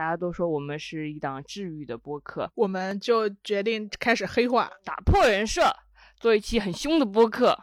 [0.00, 5.60] 大家都说我们是一档治愈的播客，我们就决定开始黑化，打破人设，
[6.16, 7.54] 做一期很凶的播客。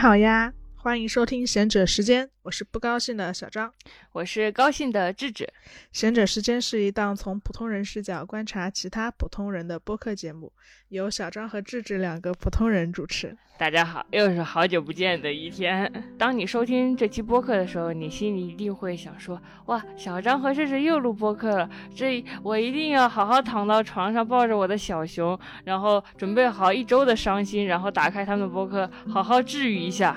[0.00, 3.70] 好呀，欢迎收听贤者时间，我是不高兴的小张，
[4.12, 5.46] 我是高兴的智智。
[5.92, 10.50] 贤者时间是一档从普通人视角观察其他普通人的播客节目，
[10.88, 13.36] 由小张和智智两个普通人主持。
[13.58, 15.92] 大家好，又是好久不见的一天。
[16.16, 30.16] 当你收听这期播客的时候，你心里一定会想说：哇，小张和智智又录播客了，这我一定要好好躺到床上，抱着我的小熊，然后准备好一周的伤心，然后打开他们的播客，好好治愈一下。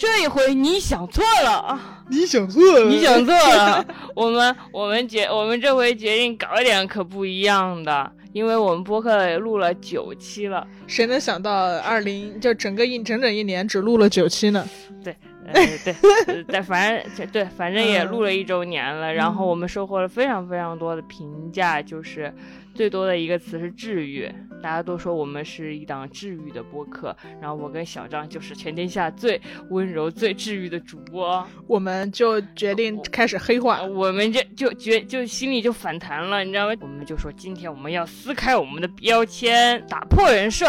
[0.00, 2.02] 这一回你想错了啊！
[2.08, 3.84] 你想错了，你想错了。
[4.16, 8.10] 我们我们决我们这回决定搞一点可不一样的。
[8.32, 14.66] 因为我们播客也录了九期了，谁能想到二零就整个一整整一年只录了九期呢？
[15.04, 15.14] 对，
[15.52, 19.12] 对对，反正对，反正也录了一周年了。
[19.12, 22.32] 然后我们收获了非常非常多的评价，就是
[22.74, 24.26] 最多的一个词是治愈，
[24.62, 27.14] 大家都说我们是一档治愈的播客。
[27.40, 36.74] 然后我跟小张就是全天下最温柔、最治愈的主播，我们就决定开始黑化，我们这就觉就心里就反弹了，你知道吗？
[36.80, 40.66] 我们就说今天我们要撕开我们的标签，打破人设。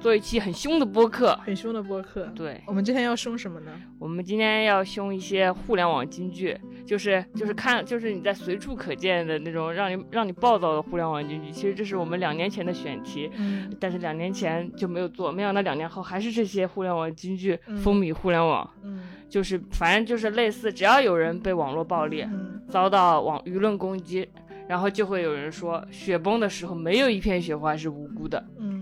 [0.00, 2.30] 做一期很凶的播客，很凶的播客。
[2.34, 3.72] 对，我们今天要凶什么呢？
[3.98, 11.50] 我们今天要凶一些互联网金句，就是就是看就是你在随处可见的那种让你让你暴躁的互联网金句。
[11.50, 18.68] 其实这是我们两年前的选题，嗯，但是两年前就没有做，没想到两年后还是这些互联网金句风靡互联网。
[18.84, 22.24] 嗯，就是反正就是类似，只要有人被网络暴力，
[22.68, 24.28] 遭到网舆论攻击，
[24.68, 28.44] 然后就会有人说，雪崩的时候没有一片雪花是无辜的。
[28.58, 28.75] 嗯。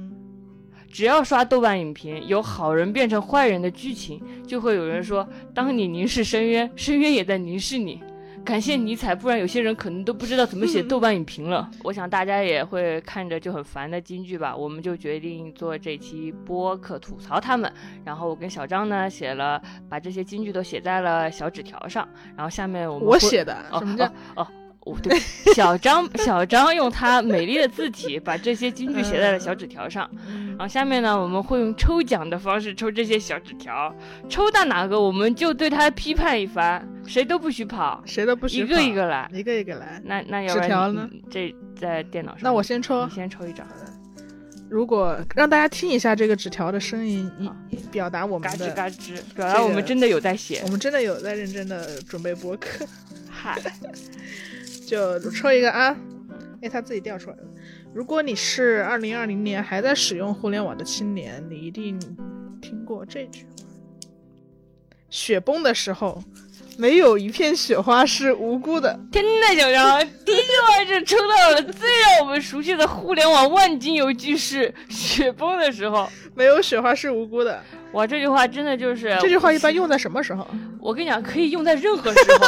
[0.95, 8.01] 只要刷豆瓣影评，有好人变成坏人的剧情，就会有人说：“当你凝视深渊，深渊也在凝视你。”
[8.47, 11.69] 感谢尼采，不然有些人可能都不知道怎么写豆瓣影评了。
[11.83, 17.73] 我想大家也会看着就很烦的金句吧，我们就决定做这期播客吐槽他们。
[18.05, 22.09] 然后我跟小张呢写了，把这些金句都写在了小纸条上。
[22.37, 24.13] 然后下面我们我写的，什么叫哦？
[24.37, 24.47] 哦，
[25.03, 25.19] 对，
[25.55, 30.11] 小张，小张用他美丽的字体把这些金句写在了小纸条上，
[30.51, 33.95] 然后下面呢，我们会用抽奖的方式抽这些小纸条，
[34.29, 40.01] 抽到哪个我们就对他批判一番，谁都不许跑，谁都不许跑，一个一个来，一个一个来。
[40.05, 41.09] 那那要纸条呢？
[41.31, 42.41] 这在电脑上。
[42.43, 43.67] 那我先抽，你先抽一张。
[44.69, 47.31] 如果让大家听一下这个纸条的声音，
[47.71, 52.85] 你表达我们的嘎吱嘎吱，表达我们真的有在写，我们真的有在认真的准备播客。
[53.31, 53.59] 嗨。
[55.19, 55.97] 就抽一个啊！
[56.63, 57.43] 哎，他自己掉出来了。
[57.93, 61.99] 如果你是二零二零年还在使用互联网的青年，你一定
[62.61, 63.65] 听过这句话：
[65.11, 66.23] 雪崩的时候，
[66.79, 68.99] 没有一片雪花是无辜的。
[69.13, 77.63] 天呐，小张，第一句话就抽到了最让我们熟悉的互联网万金油句式：雪崩的时候，没有雪花是无辜的。
[77.93, 80.47] 哇，这句话真的就是这句话一般用在什么时候？
[80.81, 82.47] 我跟你讲，可以用在任何时候。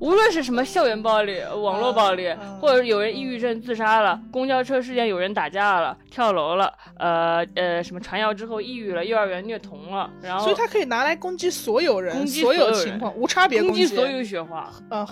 [0.00, 15.06] 无论是什么校园暴力、网络暴力，或者有人抑郁症自杀了，公交车事件有人打架了、跳楼了，呃呃，什么传谣之后抑郁了，幼儿园虐童了，然后所以他可以拿来攻击所有人，攻击所有情况，无差别攻击所有雪花，呃，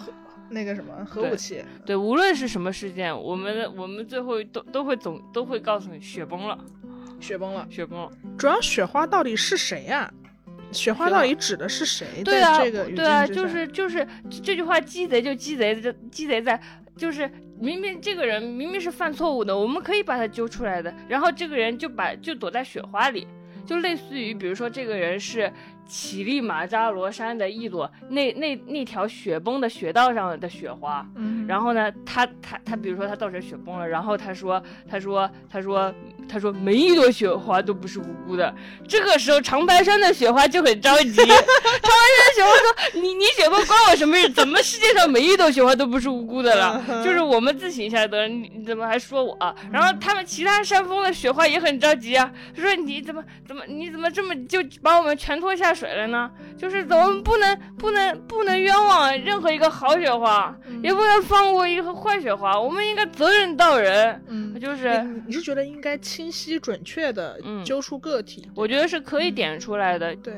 [0.50, 6.56] 那个什么核武器，对，无论是什么事件，我们我们最后都都会总都会告诉你，雪崩了，
[7.18, 8.08] 雪崩了，雪崩了。
[8.38, 10.08] 主要雪花到底是谁呀？
[10.72, 12.06] 雪花到底指的是谁？
[12.24, 14.06] 对啊，对啊，就是就是
[14.42, 16.60] 这句话，鸡贼就鸡贼，就鸡贼在，
[16.96, 23.26] 就是明明这个人明明是犯错误的，我们可以把他揪出来的，然后这个人就把就躲在雪花里，
[23.64, 25.52] 就类似于比如说这个人是。
[25.88, 34.60] 乞力马扎罗山的一朵，那那那条雪崩的雪道上的雪花，嗯，然后呢，他他他，比如说他造成雪崩了，然后他说
[34.90, 35.94] 他说他说
[36.28, 38.52] 他说每一朵雪花都不是无辜的，
[38.88, 44.28] 这个时候长白山的雪花就很着急， 长白山的雪花说你你雪崩关我什么事？
[44.30, 46.82] 怎么世界上每一朵雪花都不是无辜的了？
[47.04, 49.36] 就是我们自省一下得，你怎么还说我？
[49.70, 55.72] 然后他们其他山峰的雪花也很着急啊，说你怎么怎么你怎么这么就把我们全拖下？
[55.76, 56.30] 水了呢？
[56.56, 64.24] 就是怎么不能不能不能冤枉任何一个好雪花，也不能放过一个坏雪花，我们应该责任到人。
[64.28, 68.48] 嗯，就是你是觉得应该清晰准确的揪出个体？
[68.54, 70.16] 我觉得是可以点出来的。
[70.16, 70.34] 对，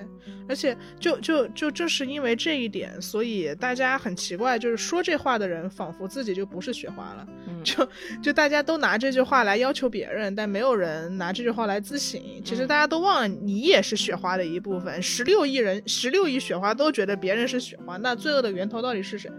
[0.49, 7.25] 而且就就就正是因为这一点，所以大家很奇怪，就是说这话的人仿佛自己就不是雪花了。
[7.63, 7.89] 就
[8.21, 12.21] 就大家都拿这句话来要求别人，但没有人拿这句话来自省。
[12.45, 15.01] 其实大家都忘了，你也是雪花的一部分。
[15.01, 19.31] 十六亿人，十六亿雪花都觉得别人是雪花，那罪恶的源头到底是谁？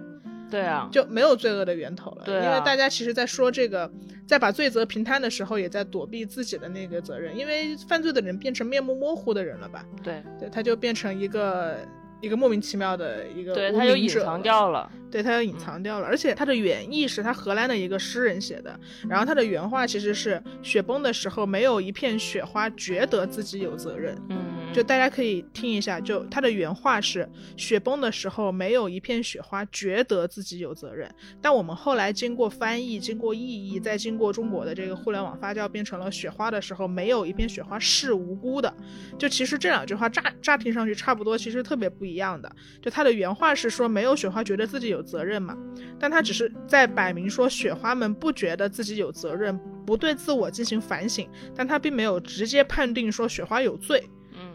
[0.50, 2.24] 对啊，就没有罪恶的源头了。
[2.25, 3.92] 对，因为大家其实在说这个，
[4.28, 7.38] 在把罪责平摊的时候，也在躲避自己的那个责任。
[7.38, 9.86] 因为犯罪的人变成面目模糊的人了吧？
[10.04, 11.78] 对，对，他就变成一个。
[12.22, 24.38] 一个莫名其妙的一个对他就隐藏掉了，对他要隐藏掉了，而且他的原意是他荷兰的一个诗人写的，然后他的原话其实是雪崩的时候没有一片雪花觉得自己有责任，嗯，
[24.73, 27.27] 就大家可以听一下，就他的原话是
[27.57, 31.09] 雪崩的时候没有一片雪花觉得自己有责任，
[31.41, 38.73] 但我们后来经过翻译、经过意译，再经过中国的这个互联网发酵，变成了雪花的时候没有一片雪花是无辜的，
[39.17, 42.50] 就其实这两句话乍乍听上去差不多，其实特别不一样的，
[42.81, 45.57] 就他的原话是说没有雪花觉得自己有责任嘛，
[46.00, 54.04] 但他只是在摆明说雪花们不觉得自己有责任，不对自我进行反省，但他并没有直接判定说雪花有罪。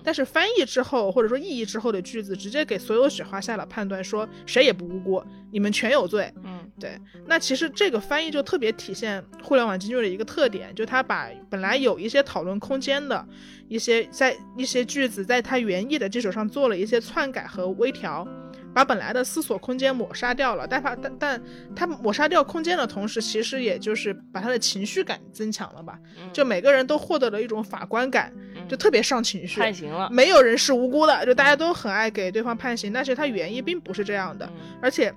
[0.03, 6.33] 但是翻译之后或者说意译之后的句子，直接给所有雪花下了判断，说谁也不无辜，你们全有罪。
[6.43, 6.99] 嗯，对。
[7.27, 13.27] 那其实这个翻译就特别体现互联网京剧的一个特点，就他把本来有一些讨论空间的
[13.69, 18.27] 一些在一些句子，在他原意的基础上做了一些篡改和微调。
[18.75, 21.43] 把本来的思索空间抹杀掉了，但他但但
[21.75, 25.99] 他抹杀掉空间的同时，其实也就是把他的情绪感增强了吧？
[26.33, 28.33] 就每个人都获得了一种法官感，
[28.69, 29.61] 就特别上情绪。
[29.61, 34.51] 判刑了，没有人是无辜的，就大家都很爱给对方判刑，但是他原意并不是这样的，
[34.83, 35.15] 而且。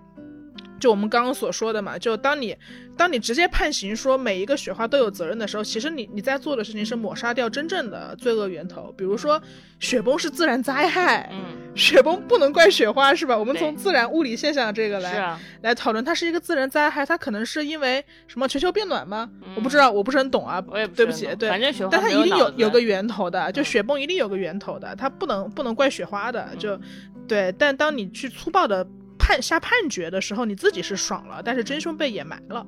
[0.80, 2.56] 就我们刚刚所说的嘛，就当你，
[2.96, 8.94] 当你直接判刑说每一个雪花都有责任的时候，其实你你在做的事情是抹杀掉真正的罪恶源头。
[8.98, 9.42] 比如说，
[9.80, 13.38] 雪崩是自然灾害，嗯，雪崩不能怪雪花，是吧？
[13.38, 19.30] 我们从自然物理现象这个来来讨论，它是一个自然灾害，它可能是因为什么全球变暖吗？
[19.56, 26.80] 我不知道，我不是很懂啊，我也对不起，对，反正雪花，但它一定有有个源头的，就雪崩一定有个源头的，它不能不能怪雪花的，就
[27.28, 27.52] 对。
[27.58, 28.86] 但当你去粗暴的。
[29.28, 32.66] 判下判决的时候，你自己是爽了，但是真凶被掩埋了。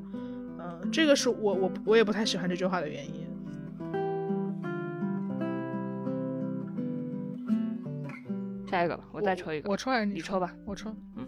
[0.59, 3.25] 嗯，这个是我我我也不太喜欢这句话的原因。
[8.69, 9.69] 下一个吧，我再抽一个。
[9.69, 10.53] 我抽还是你抽吧？
[10.65, 10.93] 我抽。
[11.15, 11.25] 嗯。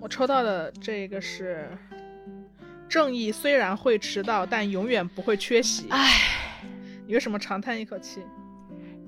[0.00, 1.70] 我抽到的这个是：
[2.88, 5.86] 正义虽然会迟到，但永远不会缺席。
[5.90, 6.10] 唉，
[7.06, 8.22] 你为什么长叹一口气？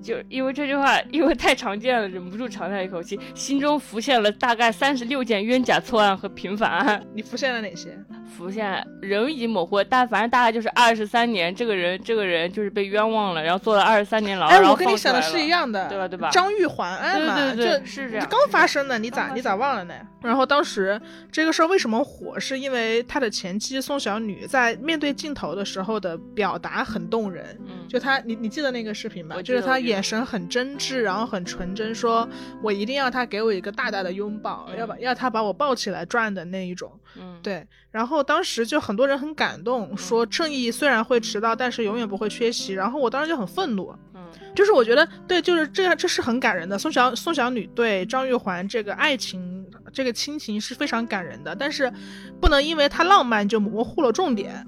[0.01, 7.03] 就因为这句话，因为太常见了，忍不住长叹一口气，心中浮现了大概三十六件冤假错案和平反案。
[7.13, 7.97] 你浮现了哪些？
[8.31, 14.47] 浮现人已经模糊，但反正大概就是二十三年，这个人这个人就是被冤枉了，然后坐了二十三年牢。
[14.47, 16.07] 哎，我跟你想的是一样的，对吧？
[16.07, 16.29] 对吧？
[16.31, 18.27] 张玉环案嘛，对对对，是这样。
[18.29, 19.93] 刚发生的，你咋你咋忘了呢？
[20.21, 20.99] 然后当时
[21.31, 27.57] 这个事儿为什么火，是因为他的前妻宋小女在面对镜头的时候的表达很动人。
[27.67, 29.41] 嗯，就他，你你记得那个视频吗？
[29.41, 32.27] 就是他眼神很真挚，然后很纯真，说
[32.61, 36.91] 我一定要他给我一个大大的拥抱，要把要他把我抱起来转的那一种。
[37.15, 37.65] 嗯，对。
[37.91, 42.73] 然后当时就很多人很感动，说正义虽然会迟到，但是永远不会缺席。
[42.73, 43.93] 然后我当时就很愤怒。
[44.13, 44.21] 嗯，
[44.55, 46.77] 就是我觉得对，就是这样，这是很感人的。
[46.77, 51.91] 宋小宋小女对张玉环这个爱情，这个亲情是非常感人的，但是
[52.39, 54.65] 不能因为她浪漫就模糊了重点。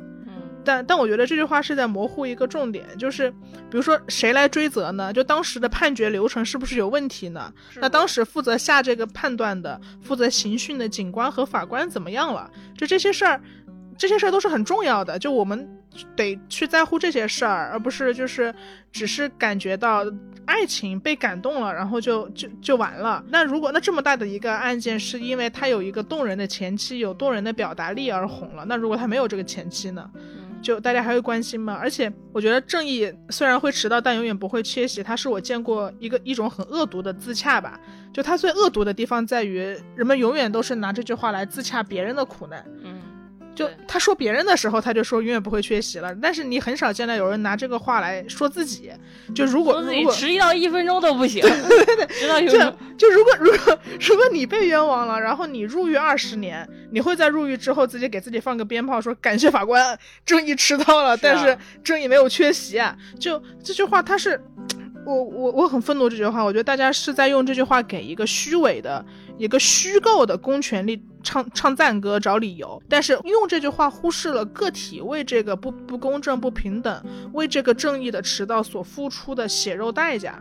[0.64, 5.12] 但但我觉得这句话是在模糊一个重点，就是比如说谁来追责呢？
[5.12, 7.54] 就当时的判决流程是不是有问题呢？
[7.82, 12.50] 那当时负责下这个判断的、负责刑讯的警官和法官怎么样了？
[12.78, 13.42] 就这些事儿，
[13.98, 15.20] 这些事儿都是很重要的。
[15.20, 15.68] 就我们
[16.16, 18.54] 得去在乎这些事儿，而不是就是
[18.92, 20.06] 只是感觉到
[20.46, 23.24] 爱情被感动了，然后就就就完了。
[23.30, 30.10] 那如果那这么大的一个案件，是因为他有一个动人的前妻，有动人的表达力而红了，那如果他没有这个前妻呢？
[30.64, 31.78] 就大家还会关心吗？
[31.80, 35.04] 而且我觉得正义虽然会迟到，但永远不会缺席。
[35.04, 37.80] 它是我见过一个一种很恶毒的自洽吧。
[38.12, 39.60] 就它最恶毒的地方在于，
[39.96, 42.66] 人们永远都是拿这句话来自洽别人的苦难。
[42.82, 43.02] 嗯。
[43.56, 46.16] 就他说别人的时候，他就说永远不会缺席了。
[46.22, 48.92] 但是你很少见到有人拿这个话来说自己。
[49.36, 52.76] 就如果如果迟一到一分钟都不行，对 对对，迟到一分钟。
[52.98, 62.96] 就如果如果如果你被冤枉了，然后你入狱二十年，你会在入狱之后自己给自己放个鞭炮，说感谢法官，正义迟到了，但是正义没有缺席啊。
[63.20, 64.42] 就这句话，他是
[65.06, 69.04] 我我我很愤怒这句话，我觉得大家是在用这句话给一个虚伪的、
[69.38, 80.40] 一个虚构的公权力唱唱赞歌找理由，但是用这句话忽视了个体为这个不不公正、不平等、为这个正义的迟到所付出的血肉代价。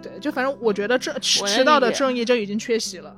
[0.00, 3.16] 对，就反正我觉得这迟到的正义就已经缺席了。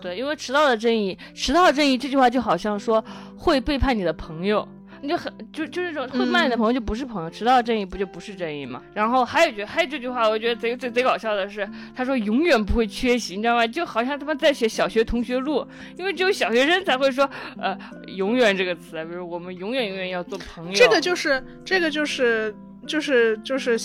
[0.00, 3.04] 对，因为迟到的正义，迟到的正义这句话就好像说
[3.36, 4.66] 会背叛你的朋友。
[5.04, 8.82] 你就很就就这种会骂你的朋友就不是朋友，迟到的正义不就不是正义吗？
[8.94, 13.66] 然后还有一句，还有这句话，我觉得贼贼贼搞笑的是，他说永远不会缺席，你知道吗？
[13.66, 15.66] 就好像他妈在写小学同学录，
[15.98, 17.28] 因为只有小学生才会说
[17.60, 17.78] 呃
[18.16, 20.72] 永远这个词，比如我们永远永远要做朋友。
[20.72, 22.54] 这个就是这个就是
[22.86, 23.78] 就是就是。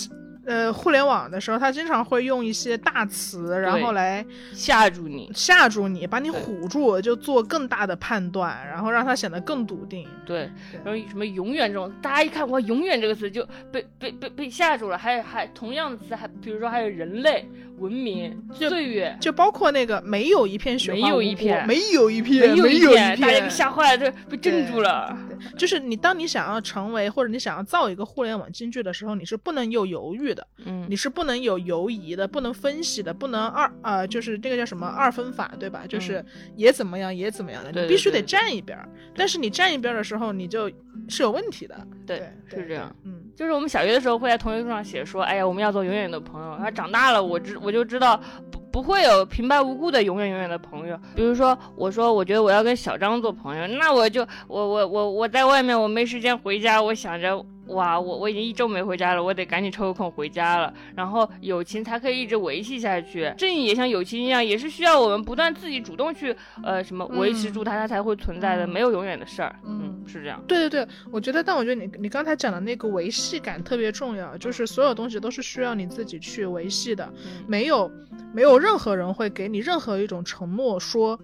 [0.49, 10.07] 呃，互联网的时候，他经常会用一些大词，然后来吓住你，吓住你，把你唬住，就做更大的判断，然后让他显得更笃定。
[10.25, 10.49] 对，
[10.83, 14.97] 然后什么永远这种，大家一看哇，永远这个词就被被被被吓住了。
[14.97, 17.47] 还还同样的词，还比如说还有人类。
[17.79, 25.17] 文明岁月，就包括那个没有一片雪花，没有一片，没有一片，没有一片，大家给吓坏了，这被镇住了。
[25.57, 35.83] 就是你，当你想要成为或者你想要造一个互联网金句的时候，你是不能有犹豫的，嗯，你是不能有犹疑的，不能分析的，不能二呃，就是这个叫什么二分法，对吧？
[35.87, 36.23] 就是
[36.57, 38.77] 也怎么样，也怎么样的，你必须得站一边。
[39.15, 40.69] 但是你站一边的时候，你就
[41.07, 41.87] 是有问题的。
[42.05, 42.93] 对，是这样。
[43.05, 46.57] 嗯，就是我们小学的时候会在同学书上写说，哎呀，我们要做永远的朋友。
[46.57, 47.68] 他长大了，我知我。
[47.69, 50.99] 我就知道不不会有平白无故的永远永远的朋友。
[51.15, 57.45] 比如说，我说我觉得我要跟小张做朋友，那我就我我我我在外面我没时间回家，我想着。
[57.69, 60.73] 哇，我我已经一周没回家了，我得赶紧抽个空回家了。
[60.95, 69.55] 然后友情才可以一直维系下去，正义也像友情一样，也是需要我们不断自己主动去呃什么维持住它，它才会存在的，没有永远的事儿。
[69.67, 70.43] 嗯，是这样。
[70.47, 77.07] 对对对，我觉得，但我觉得你你刚才讲的那个维系感特别重要，就是所有东西都是需要你自己去维系的，
[77.45, 77.91] 没有
[78.33, 81.19] 没有任何人会给你任何一种承诺说。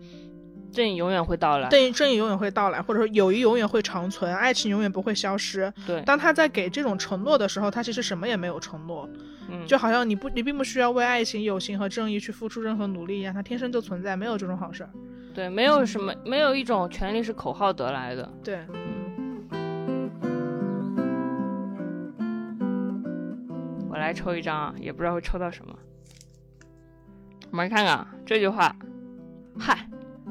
[0.72, 5.72] 正义永远会到来，正义正义永远会到来，或者说友谊永远会长存，爱情永远不会消失。
[5.88, 9.10] 对，当他在给这种承诺的时候，他其实什么也没有承诺，
[9.50, 14.90] 嗯，就好像你不，你并不需要为爱情、友情和正义去付出任何努力一样，他天生就存在，没有这种好事儿。
[15.34, 18.30] 对，没有什么，没有一种权利是口号得来的。
[18.44, 19.48] 对，嗯。
[23.90, 25.74] 我来抽一张啊，也不知道会抽到什么。
[27.56, 28.76] 我们看看这句话，
[29.58, 29.88] 嗨。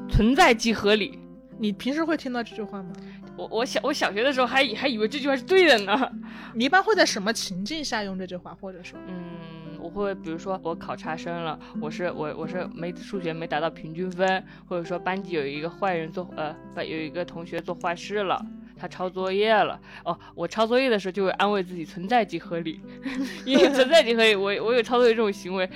[0.07, 1.17] 存在即合理，
[1.57, 2.91] 你平时会听到这句话吗？
[3.35, 6.11] 我我小我小学的时候还还以为这句话是对的呢。
[6.53, 8.55] 你一般会在什么情境下用这句话？
[8.61, 16.55] 或者说，嗯，我会比如说我考差生了，我是我我是没数学没达到平均分，或者说班级有一个坏人做呃
[16.85, 18.39] 有一个同学做坏事了，
[18.77, 19.81] 他抄作业了。
[20.03, 22.79] 哦，我抄作业的时候就会安慰自己存在即合理，
[23.43, 25.67] 因为存在即合理，我我有抄作业这种行为。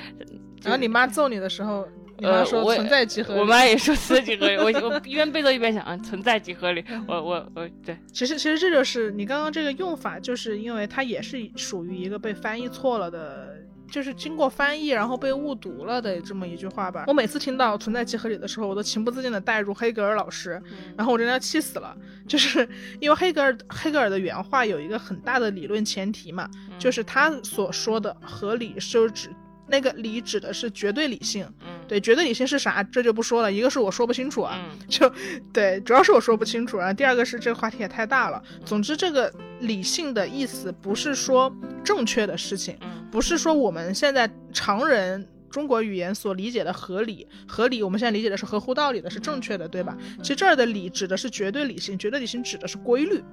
[0.63, 1.87] 然后你妈揍你的时候。
[2.21, 4.57] 你妈说存在即合理，我妈也说存在即合理。
[4.57, 6.83] 我我一边背诵一边想，啊，存在即合理。
[7.07, 13.55] 我我我，对，其实其实这就是你刚刚这个用法，就是因为它也是属于一个被翻译错了的，
[13.89, 17.05] 就是经过翻译然后被误读了的这么一句话吧。
[17.07, 20.61] 我每次听到存在即合理的时候，我都情不自禁的带入黑格尔老师，
[20.97, 21.95] 然后我真的要气死了，
[22.27, 22.67] 就是
[22.99, 29.29] 因为黑格尔黑格尔的原话有一个很大的理论前提嘛，就是他所说的合理是指。
[29.69, 32.81] 那个理指的是绝对理性，嗯，对，绝对理性是啥？
[32.83, 33.51] 这就不说了。
[33.51, 35.11] 一个是我说不清楚啊，就
[35.53, 36.91] 对，主要是我说不清楚啊。
[36.91, 38.41] 第二个是这个话题也太大了。
[38.65, 42.77] 总之，这个理性的意思不是说正确的事情，
[43.11, 49.97] 不是说我们现在常人中国语言所理解的合理，合理我们现在理解的是合乎道理的，是正确的，对吧？
[50.21, 53.23] 其实这儿的理指的是绝对理性，绝对理性指的是规律，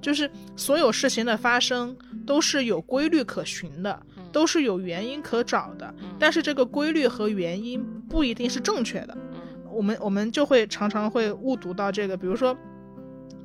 [0.00, 4.02] 就是所有事情的发生都是有规律可循的。
[4.34, 9.16] 都是有原因可找的，但是这个规律和原因不一定是正确的。
[9.70, 12.54] 我们我们就会常常会误读到这个，比如说。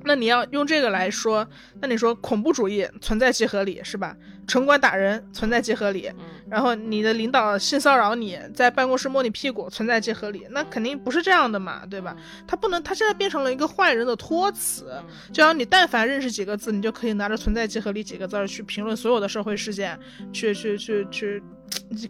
[0.04, 1.48] 那你要用这个来说，
[1.82, 4.16] 那你说恐怖主义存在即合理是吧？
[4.48, 6.12] 城管打人存在即合理，
[6.50, 12.16] 然后你的领导性骚扰你在办公室摸你屁股存在即合理，那肯定不是这样的嘛，对吧？
[12.48, 14.92] 他不能，他现在变成了一个坏人的托词，
[15.32, 20.00] 就像你但凡认识几个字，你就可以拿着存在即合理几个字去评论所有的社会事件，
[20.34, 21.44] 去去去去。
[21.44, 21.59] 你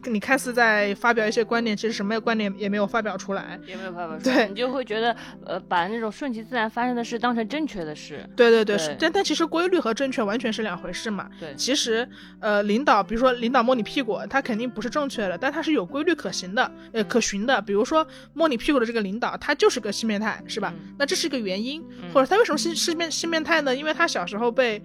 [0.06, 4.36] 你看似在发表一些观点，其实什么观点也没有发表出来，也没有发表出来。
[4.36, 8.28] 对，你就会觉得，呃，把那种顺其自然发生的事当成正确的事。
[8.36, 8.96] 对对对，是。
[9.00, 11.30] 但但其实规律和正确完全是两回事嘛。
[11.40, 11.56] 对。
[11.56, 12.08] 其实，
[12.40, 17.62] 呃，领导，比如说领导摸你屁股，他肯定不是正确的，但他是有规律可行的，呃，可循的。
[17.62, 20.74] 比如说摸你屁股的这个领导，他就是个性变态，是吧？
[20.98, 21.82] 那这是一个原因，
[22.14, 23.76] 或者他为什么性性变性变态呢？
[23.76, 24.82] 因为他小时候被，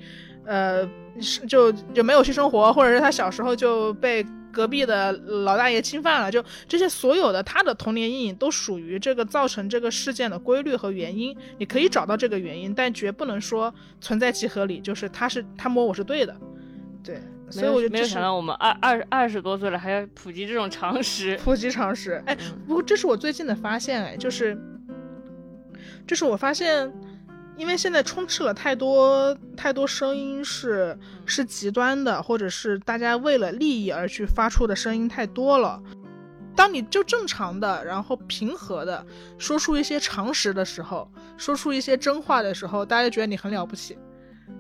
[0.47, 0.89] 呃，
[1.21, 4.25] 是就就没有性生活，或者是他小时候就被。
[4.55, 5.13] 隔壁的
[5.45, 11.37] 老大爷侵犯了，就这些所有的他的童年阴影都属于这个造成这个事件的规律和原因。
[11.59, 16.35] 你可以找到这个原因，但绝不能说存在即合理，就是他是他摸我是对的。
[17.03, 17.21] 对，
[17.51, 22.23] 所以我就没有想到我们二二二十多岁了还要普及这种常识， 普及常识。
[22.25, 24.57] 哎，不过这是我最近的发现，哎，就是，
[26.07, 26.93] 就是我发现。
[27.57, 35.81] 因为现在充斥了太多太多声音，是是极端的，或者是大家为了利益而去发出的声音太多了。
[36.57, 39.05] 当你就正常的，然后平和的
[39.39, 43.99] 说出一些常识的时候，说出一些真话的时候，大家觉得你很了不起。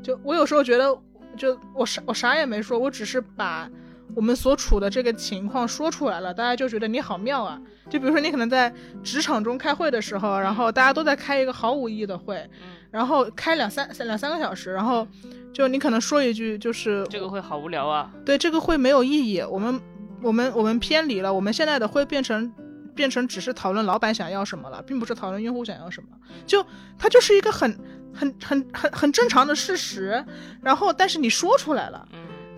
[0.02, 0.96] 就我有时候觉得，
[1.36, 3.68] 就我啥我啥也没说，我只是把。
[4.14, 7.60] 我们所处的这个情况说出来了，大家就觉得你好妙啊！
[7.88, 8.72] 就比如说你可能在
[9.02, 12.48] 职场中开会的时候，然后大家都在开一个毫无意义的会，
[12.94, 15.04] 然后开两三三两三个小时，然后
[15.52, 18.08] 就你可能说一句就是这个会好无聊啊。
[18.24, 19.40] 对，这个会没有意义。
[19.40, 19.80] 我们
[20.22, 22.52] 我们我们偏离了，我们现在的会变成
[22.94, 26.08] 变成只是讨论老板想要什么了，并不是讨论用户想要什么。
[26.46, 26.64] 就
[26.96, 27.68] 它就是一个很
[28.14, 30.24] 很很很很正常的事实，
[30.62, 32.06] 然后但是你说出来了。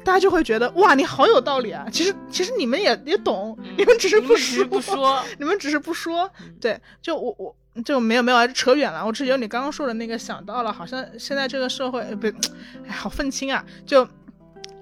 [0.04, 1.84] 大家就会觉得哇，你好有道理啊！
[1.90, 6.30] 其实其实你们也也懂，你们只是不说，不说，你们只是不说。
[6.60, 9.04] 对，就我我就没有没有扯远了。
[9.04, 12.26] 我只有你刚刚说的那个想到了，好像现在这个社会不，
[12.86, 13.64] 哎，好愤青啊！
[13.84, 14.06] 就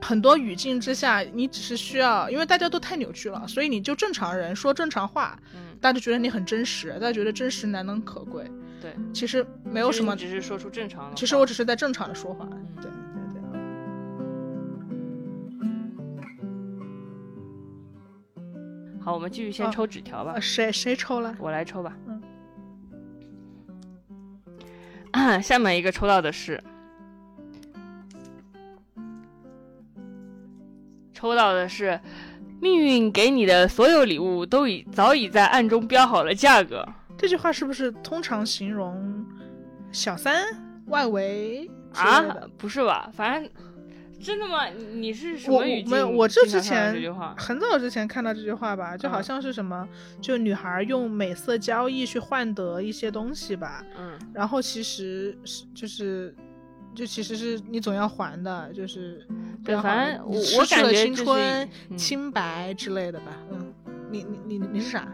[0.00, 8.50] 很多语境之下，你只是需要，因为大家都太扭曲了，所以你就正常人说正常话，嗯大家就觉得你很真实，大家觉得真实难能可贵。
[8.80, 11.14] 对，其实没有什么，只是说出正常。
[11.16, 12.48] 其实我只是在正常的说话。
[12.80, 12.90] 对。
[19.00, 20.40] 好，我们继续先抽纸条吧。
[20.40, 21.34] 谁谁抽了？
[21.38, 21.94] 我来抽吧。
[22.08, 22.22] 嗯。
[25.42, 26.62] 下面一个抽到的是，
[31.12, 32.00] 抽到的是，
[32.60, 36.86] 命运给你的所有礼物都已早已在暗中标好了价格。
[37.16, 39.24] 这句话是不是通常形容
[39.92, 40.44] 小三
[40.86, 42.24] 外围啊？
[42.58, 43.08] 不是吧？
[43.14, 43.50] 反正。
[44.24, 44.66] 真的吗？
[44.68, 45.90] 你是什么语境？
[45.90, 46.94] 没有，我这之前
[47.36, 49.86] 很早之前看到这句话吧，就好像是什么，
[50.20, 53.84] 就女孩用美色交易去换得一些东西吧。
[53.98, 56.34] 嗯，然后其实是就是，
[56.94, 59.26] 就其实是你总要还的，就是
[59.62, 63.26] 对，反正我失去了青春、清白之类的吧。
[63.52, 63.74] 嗯，
[64.10, 65.06] 你你你你是啥？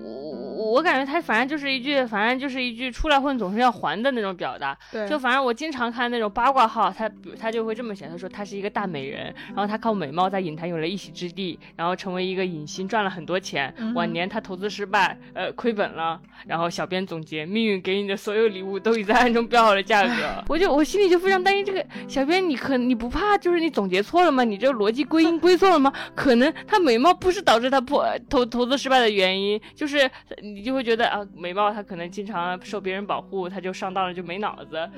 [0.00, 0.10] 我
[0.52, 4.76] 我感觉他反正就是一句，反正就是一句出来混总是要还的那种表达。
[4.90, 13.74] 对，就反正我经常看那种八卦号，他他就会这么写，他说他是一个大美人，然后他靠美貌在影坛有了一席之地，然后成为一个影星，赚了很多钱。
[13.94, 16.20] 晚年他投资失败，呃，亏本了。
[16.46, 20.44] 然后小编总结，命运给你的所有礼物都已在暗中标好了价格。
[20.48, 24.42] 我就我心里就非常担心这个小编，你可你不怕就是你总结错了吗？
[24.44, 25.92] 你这个逻辑归因归错了吗？
[26.14, 30.10] 可能他美貌不是导致他破投投资失败的原因，就是。
[30.42, 34.90] 你就会觉得啊，美貌他可能经常受别人保护，他就上当了，就没脑子，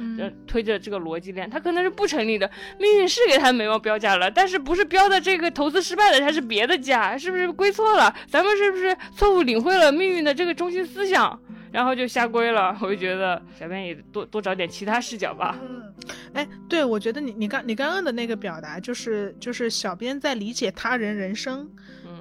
[0.47, 2.51] 推着这个逻辑链，他可能是不成立的。
[2.81, 8.15] 命运是给他美貌标价了，但是不是标的这个投资失败的，他是别的价，是不是归错了？
[8.27, 11.39] 咱们是不是错误领会了命运的这个中心思想，
[11.71, 12.75] 然后就下归了？
[12.81, 15.59] 我就觉得小编也多多找点其他视角吧。
[15.63, 15.93] 嗯，
[16.33, 21.69] 哎，对，我觉得你你刚你刚刚的那个表达，就是就是小编在理解他人人生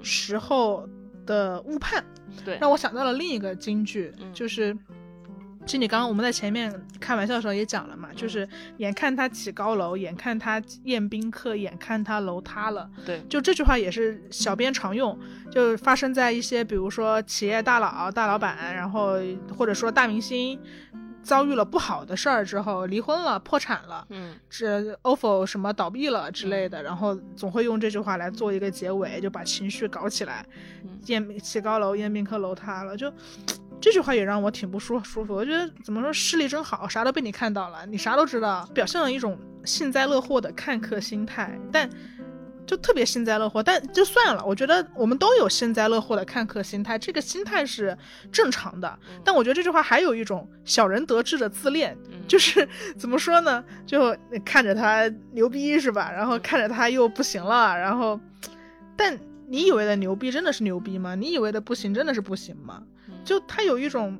[0.01, 0.85] 时候
[1.25, 2.03] 的误判。
[2.43, 4.75] 对，让我想到了另一个京剧，就是，
[5.65, 12.89] 其实你刚刚我们在前面开玩笑的时候也讲了嘛，就是眼看他起高楼，眼看他宴宾客，眼看他楼塌了。
[13.05, 15.17] 对，就这句话也是小编常用，
[15.51, 19.17] 就发生在一些比如说企业大佬、大老板，然后
[19.57, 20.59] 或者说大明星。
[21.23, 30.45] 遭遇了不好的事儿之后，离婚了，破产了，嗯，这 ofo 什么倒闭了之类的，然后总会用这句话来做一个结尾，就把情绪搞起来。
[31.05, 33.11] 宴起高楼，宴宾客楼塌了，就
[33.81, 35.33] 这句话也让我挺不舒舒服。
[35.33, 41.89] 我觉得怎么说，视力真好，啥都被你看到了，你啥都知道，表现了一种幸灾乐祸的看客心态，但。
[42.65, 44.43] 就特别幸灾乐祸，但就算了。
[44.45, 47.97] 我觉得我们都有幸灾乐祸的看客心态，这个心态是
[48.31, 48.99] 正常的。
[49.23, 51.97] 但我觉得这句话还有一种小人得志的自恋，
[52.27, 53.63] 就是怎么说呢？
[53.85, 56.11] 就看着他牛逼是吧？
[56.11, 58.19] 然后看着他又不行了，然后，
[58.95, 61.15] 但你以为的牛逼真的是牛逼吗？
[61.15, 62.81] 你以为的不行真的是不行吗？
[63.23, 64.19] 就他有一种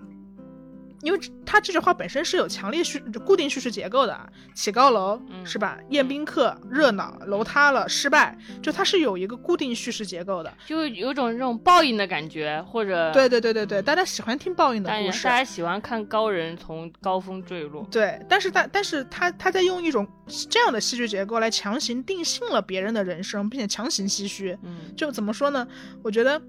[1.04, 4.18] 因为他这句话本身是有强烈叙固定叙事结构的，
[4.56, 5.78] 起高楼是吧？
[5.90, 17.86] 宴宾客热闹，楼塌了失败，就它是有一个固定叙事结构的，就有种这种报应的感觉，或者对对对对对，大家喜欢听报应的故事，大家喜欢看高人从高峰坠落。
[17.92, 20.08] 对，但是他但是他他在用一种
[20.50, 24.58] 这样的戏剧结构来强行定性了别人的人生，并且强行唏嘘。
[24.64, 25.68] 嗯，就怎么说呢？
[26.02, 26.42] 我觉得。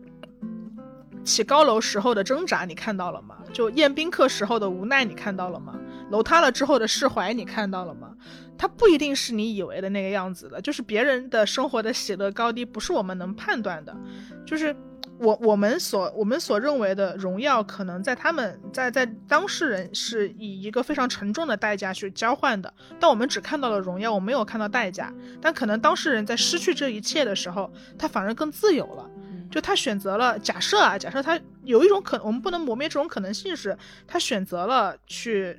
[1.25, 3.37] 起高楼时候的挣扎，你看到了吗？
[3.53, 5.79] 就宴宾客时候的无奈，你看到了吗？
[6.11, 8.15] 楼塌了之后的释怀，你看到了吗？
[8.57, 13.97] 它不一定是你以为的那个样子的，就是别人的生活的喜乐高低，不是我们能判断的。
[14.47, 14.75] 就是
[15.19, 25.13] 我我们所我们所认为的荣耀，可能在他们在在当事人是以一个非常沉重的代价去交换的，但我们只看到了荣耀，我没有看到代价。
[25.41, 29.11] 但可能当事人在失去这一切的时候，他反而更自由了。
[29.51, 33.77] 就他选择了，假设啊，假设他有一种可能，我们不能磨灭这种可能性，是
[34.07, 35.57] 他选择了去，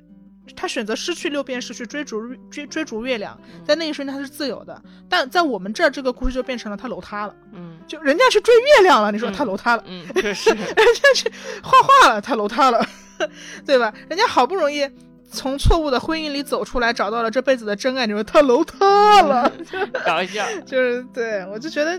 [0.54, 2.20] 他选择失去六便士去追逐
[2.50, 11.72] 追追逐月亮，在那一瞬间他是自由的，但在我们这儿这个故事就变成了他楼塌了，嗯，就人家去追月亮了，你说他楼塌了，嗯，是， 人家去画
[12.02, 12.86] 画了，他楼塌了，
[13.64, 13.92] 对吧？
[14.08, 14.86] 人家好不容易
[15.30, 19.50] 从错误的婚姻里走出来，找到了这辈子的真爱，你说他楼塌了，
[20.04, 21.98] 搞笑，就是对我就觉得。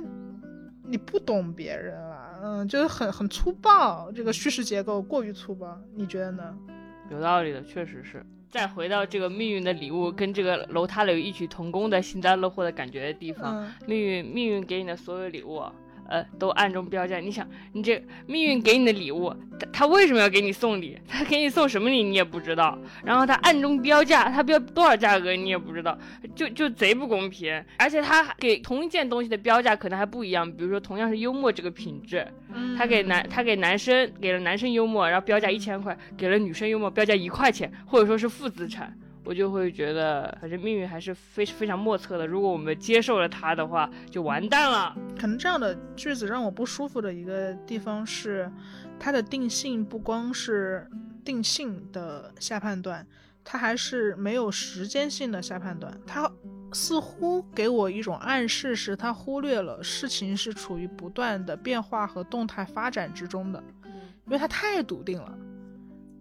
[0.88, 6.58] 你不懂别人了，嗯，就是很很粗暴，这个叙事结构过于粗暴，你觉得呢？
[7.12, 8.26] 有道理的，确实是。
[8.50, 15.62] 再回到这个命运的礼物，跟这个楼塌了有异曲同工的幸灾乐祸的感觉的地方，命运命运给你的所有礼物。
[16.10, 17.18] 呃，都暗中标价。
[17.20, 20.98] 你想，你这命运给你的礼物，他他为什么要给你送礼？
[21.08, 22.78] 他给你送什么礼你也不知道。
[23.04, 25.98] 然后他暗中标价，他标多少价格你也不知道，
[26.36, 27.64] 就就贼不公平。
[27.78, 30.50] 而且他给同一件东西的标价可能还不一样。
[30.52, 32.28] 比如说，同样是幽默这个品质，
[32.78, 38.98] 他给男他给男生给了男生幽默，然后标价一千块，给了女生幽默标价一块钱，或者说是负资产。
[39.28, 42.26] 我就会觉得，反正命运还是非非常莫测的。
[42.26, 44.96] 如果我们接受了它的话，就完蛋了。
[45.20, 48.50] 可能这样的句子让我不舒服的一个地方是，
[48.98, 50.90] 它的定性不光是
[51.26, 53.06] 定性的下判断，
[53.44, 55.94] 它还是没有时间性的下判断。
[56.08, 56.32] 它
[56.72, 63.62] 似乎给我一种暗示，是它忽略了事情是处于不断的变化和动态发展之中的，
[64.26, 65.38] 因为它太笃定了。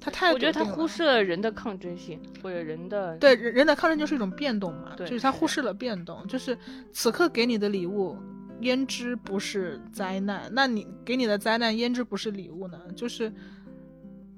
[0.07, 6.57] 他太，我觉得他忽视了人的抗争性，或者人的对人人的抗争就是一种变动嘛，就是他忽视了变动，就是
[6.92, 8.16] 此刻给你的礼物，
[8.61, 10.49] 焉知不是灾难？
[10.53, 12.81] 那你给你的灾难，焉知不是礼物呢？
[12.95, 13.33] 就是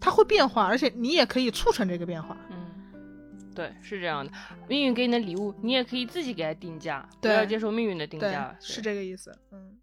[0.00, 2.34] 它会变化，而且你也可以促成这个变化。
[2.50, 2.56] 嗯，
[3.54, 4.32] 对，是这样的。
[4.68, 9.36] 命运给你的礼物，你也可以自己给他定价，不要接受命运的定价，是这个意思。
[9.52, 9.76] 嗯。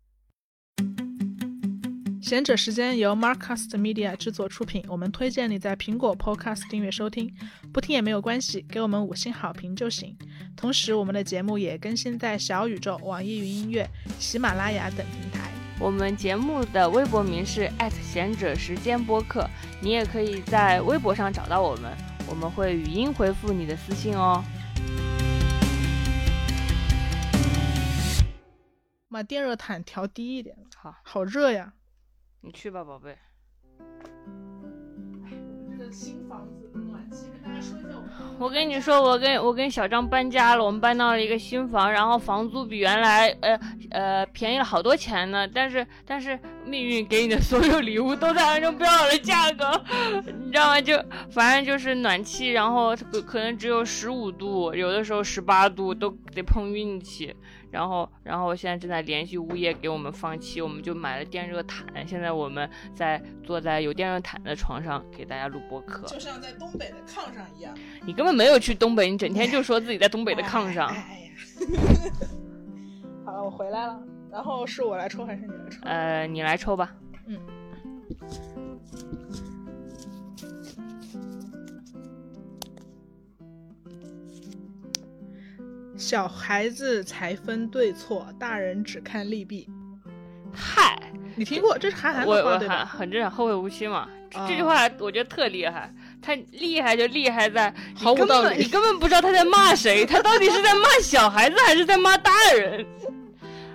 [2.26, 7.32] 贤者时间由 Marcast Media 制作出品，我们推荐你在苹果 Podcast 订阅收听，
[7.72, 10.18] 不听也没有关系，给我们五星好评就行。
[10.56, 15.52] 同时，我们的节目也更新在小宇宙、网易云音乐、喜马拉雅等平台。
[15.80, 19.48] 我们节目的微博名是贤者时间播客，
[19.80, 21.96] 你也可以在微博上找到我们，
[22.28, 24.44] 我们会语音回复你的私信哦。
[29.12, 31.74] 把电热毯调低一点，好，好热呀。
[32.46, 33.18] 你去吧，宝贝。
[35.68, 37.90] 这个新房子的暖气，跟大家说一下。
[38.38, 45.48] 我跟你说，我跟我跟小张搬家了，我们搬到了一个新房，然后房租比原来呃呃便宜了好多钱呢。
[45.48, 49.84] 但是但是命运给你的所有礼物都在暗中标好的价格，
[50.40, 50.80] 你知道吗？
[50.80, 57.36] 就反正就是暖气，然后可可能只有十五度，有的时候十八度，都得碰运气。
[57.76, 61.86] 然后，然后现在正在联系物业给我们放气，我们就买了电热毯。
[62.08, 67.78] 现在我们在坐在有电热毯的床上给大家录播客，就像在东北的炕上一样。
[68.06, 70.88] 你根本没有去东北，你整天就说自己在东北的炕上。
[70.88, 72.12] 哎呀，
[73.26, 74.02] 好了，我回来了。
[74.32, 75.80] 然后是我来抽还是你来抽？
[75.84, 76.96] 呃，你来抽吧。
[77.28, 77.38] 嗯。
[85.98, 89.68] 小孩子才分对错，大人只看利弊。
[90.54, 90.98] 嗨，
[91.36, 91.78] 你听过？
[91.78, 92.86] 这是韩寒的话对吧？
[92.86, 94.08] 很正常，后会无期嘛。
[94.48, 102.86] 这句话我觉得特厉害，他厉害就厉害在毫无道理，你根本不知道他在骂谁， 他到底是在骂小孩子还是在骂大人？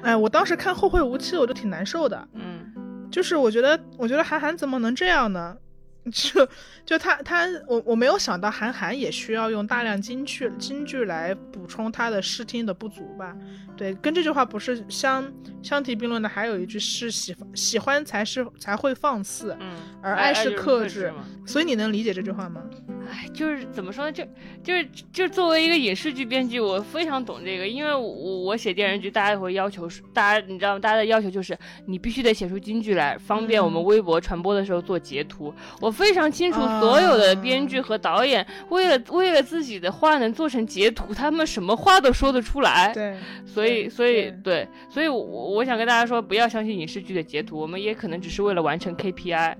[0.02, 2.28] 哎，我当时看后会无期，我就挺难受的。
[2.34, 5.56] 嗯，就是我觉得，我觉得韩寒怎么能这样呢？
[6.10, 6.48] 就
[6.86, 13.36] 就他他我我没有想到韩寒也需要用大量京剧京剧来补充他的视听的不足吧？
[13.76, 15.30] 对，跟这句话不是相
[15.62, 21.12] 相提并论的，还有一句是喜喜欢才是才会放肆，嗯，而爱是克制。
[21.46, 22.62] 所以你能理解这句话吗？
[23.10, 24.12] 哎，就是怎么说呢？
[24.12, 24.24] 就
[24.62, 30.78] 就是就作为一个影视剧编剧，我非常懂这个，因为我我写电视剧，大家会要求，大家你知道吗？
[30.78, 35.52] 大家的要求就是你必须得写出金句来，方便我们微博传播的时候做截图。
[35.80, 42.92] 我非常清楚，所有的编剧和导演为了为了自己的话能做成截图，他们什么话都说得出来。
[42.94, 49.56] 对，所以所以对，所以我我想跟大家说，不要相信影视剧的截图，我们也可能只是为了完成 KPI。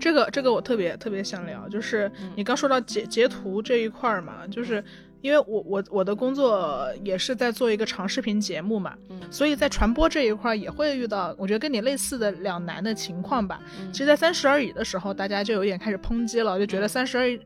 [0.00, 4.82] 这个这个我特别特别想聊，就是你刚说到截截图这一块儿嘛，就是
[5.22, 8.94] 因为我我我的工作也是在做一个长视频节目嘛，
[9.30, 13.60] 所以在传播这一块儿也会遇到，我觉得跟你类似的两难的情况吧。
[13.92, 17.40] 其实，在三十而已的时候，大家就有点开始抨击了，就觉得三十而已，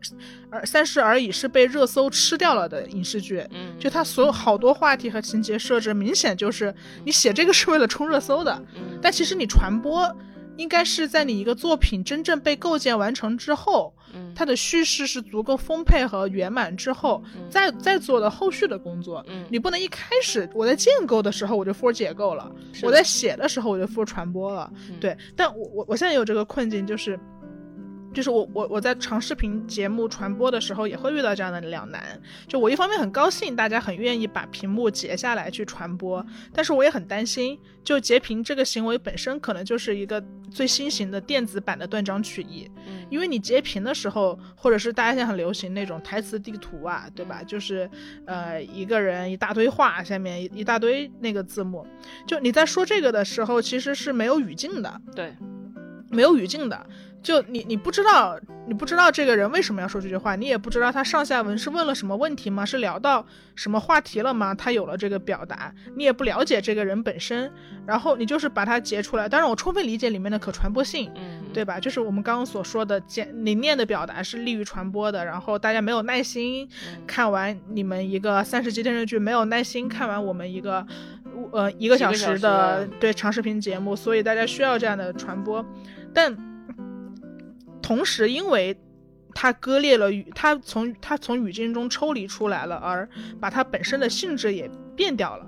[0.51, 3.43] 而三十而已是被热搜吃掉了的影视剧，
[3.79, 6.75] 就它所有好多话题和情节设置，明显就是
[7.05, 8.63] 你写这个是为了冲热搜的，
[9.01, 10.15] 但其实你传播。
[10.61, 13.93] 应该是在你一个作品真正被构建完成之后，
[14.35, 19.25] 它的叙事是足够丰沛和圆满之后，再再做的后续的工作。
[19.49, 24.71] 你不能一开始我在建构的时候我就 for 解构了，我在写的时候我就 for 传播了。
[25.01, 27.19] 对，但我我我现在有这个困境就是。
[28.13, 32.03] 就是我我我在长视频节目传播的时候也会遇到这样的两难，
[32.49, 42.69] 就我一方面很高兴大家很愿意把屏幕截下来去传播，但是我也很担心，就截屏这个行为本身可能就是一个最新型的电子版的断章取义，
[43.09, 47.43] 因为你截屏的时候，或者是大家现在很流行那种台词地图啊，对吧？
[47.45, 47.89] 就是
[48.27, 51.87] 呃一个人一大堆话，下面一大堆那个字幕，
[52.27, 55.35] 就你在说这个的时候其实是没有语境的，对，
[56.11, 56.87] 没有语境的。
[57.23, 62.65] 就你，你不知道，你不知道这个人为什么要说这句话，你也不知道他上下文是问了什么问题吗？
[62.65, 64.55] 是聊到什么话题了吗？
[64.55, 67.53] 他有了这个表达，你也不了解这个人本身，
[67.85, 69.29] 然后你就是把它截出来。
[69.29, 71.79] 当然，我充分理解里面的可传播性，嗯，对吧？
[71.79, 75.23] 就是我们刚刚所说的简凝练的表达是利于传播的。
[75.23, 76.67] 然后大家没有耐心
[77.07, 80.87] 看完你们一个三十集电视剧，没有耐心看完我们一个
[81.53, 85.63] 呃一个小时的对长视频节目，所以大家需要这样的传播，
[86.15, 86.37] 但。
[87.83, 88.79] 同时，因为
[89.35, 93.09] 它割裂了语，它从它从语境中抽离出来了，而
[93.41, 95.47] 把它本身的性质也变掉了。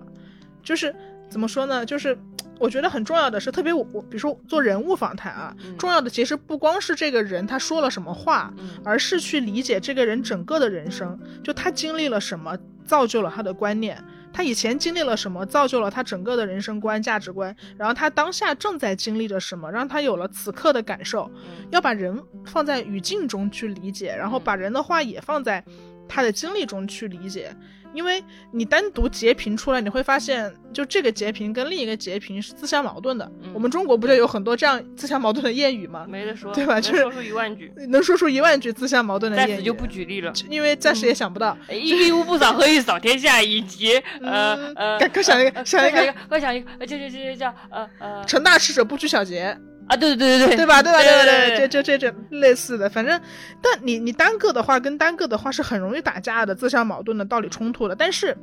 [0.60, 0.92] 就是
[1.30, 1.86] 怎么说呢？
[1.86, 2.18] 就是
[2.58, 14.02] 我觉得很重要的是，特别我我比如说做人物访谈啊，重要的其实不光是这个人他说了什么话，而是去理解这个人整个的人生，就他经历了什么，造就了他的观念。
[14.32, 17.54] 他以前经历了什么，造就了他整个的人生观、价值观。
[17.76, 21.30] 然后他当下正在经历着什么，让他有了此刻的感受。
[21.70, 25.62] 要把人放在语境中去理解，然后把人的话也放在
[26.08, 27.54] 他的经历中去理解。
[27.92, 33.30] 因为你单独截屏出来，你会发现，就这个截屏跟另一个截屏是自相矛盾的。
[33.52, 36.06] 我们中国不就有很多这样自相矛盾的谚语吗？
[36.08, 36.80] 没得说，对吧？
[36.80, 41.56] 就是说出一万句，能说出一万句自相矛盾的谚语，就不举例了，因为暂时也想不到。
[41.70, 43.42] 一屋不扫，何以扫天下？
[43.42, 49.58] 以及呃呃，快想一个，想一个，快想一个，就就就就叫呃呃，成大事者不拘小节。
[49.88, 50.82] 啊，对对对对对，对吧？
[50.82, 51.02] 对吧？
[51.02, 53.20] 对对对，这这这这类似的，反正，
[53.60, 57.94] 但你你单个的话跟单个的话是很容易打架的，自相矛盾的，道理冲突的。
[57.94, 58.36] 但是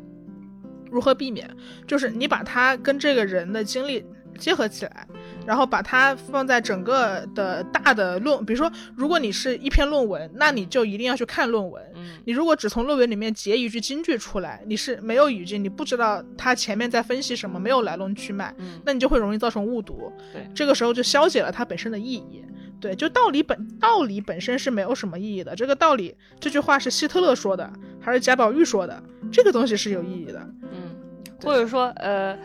[0.92, 1.50] 如何避免？
[1.88, 4.06] 就是你把他跟这个人的经历。
[4.40, 5.06] 结合起来，
[5.46, 11.84] 然后把它放在整个的大的论，比如说，如果你是一篇论文，那你就一定要去看论文。
[12.26, 20.12] 你如果只从论文里面截一句金句出来，你是没有语境，你不知道它前面在分析什么，没有来龙去脉，那你就会容易造成误读。
[20.32, 22.44] 对，这个时候就消解了它本身的意义。
[22.80, 25.54] 对，就道理本道理本身是没有什么意义的。
[25.54, 29.04] 这个道理，这句话是希特勒说的，还是贾宝玉说的？
[29.30, 30.40] 这个东西是有意义的。
[30.72, 30.96] 嗯，
[31.44, 32.38] 或者说，呃。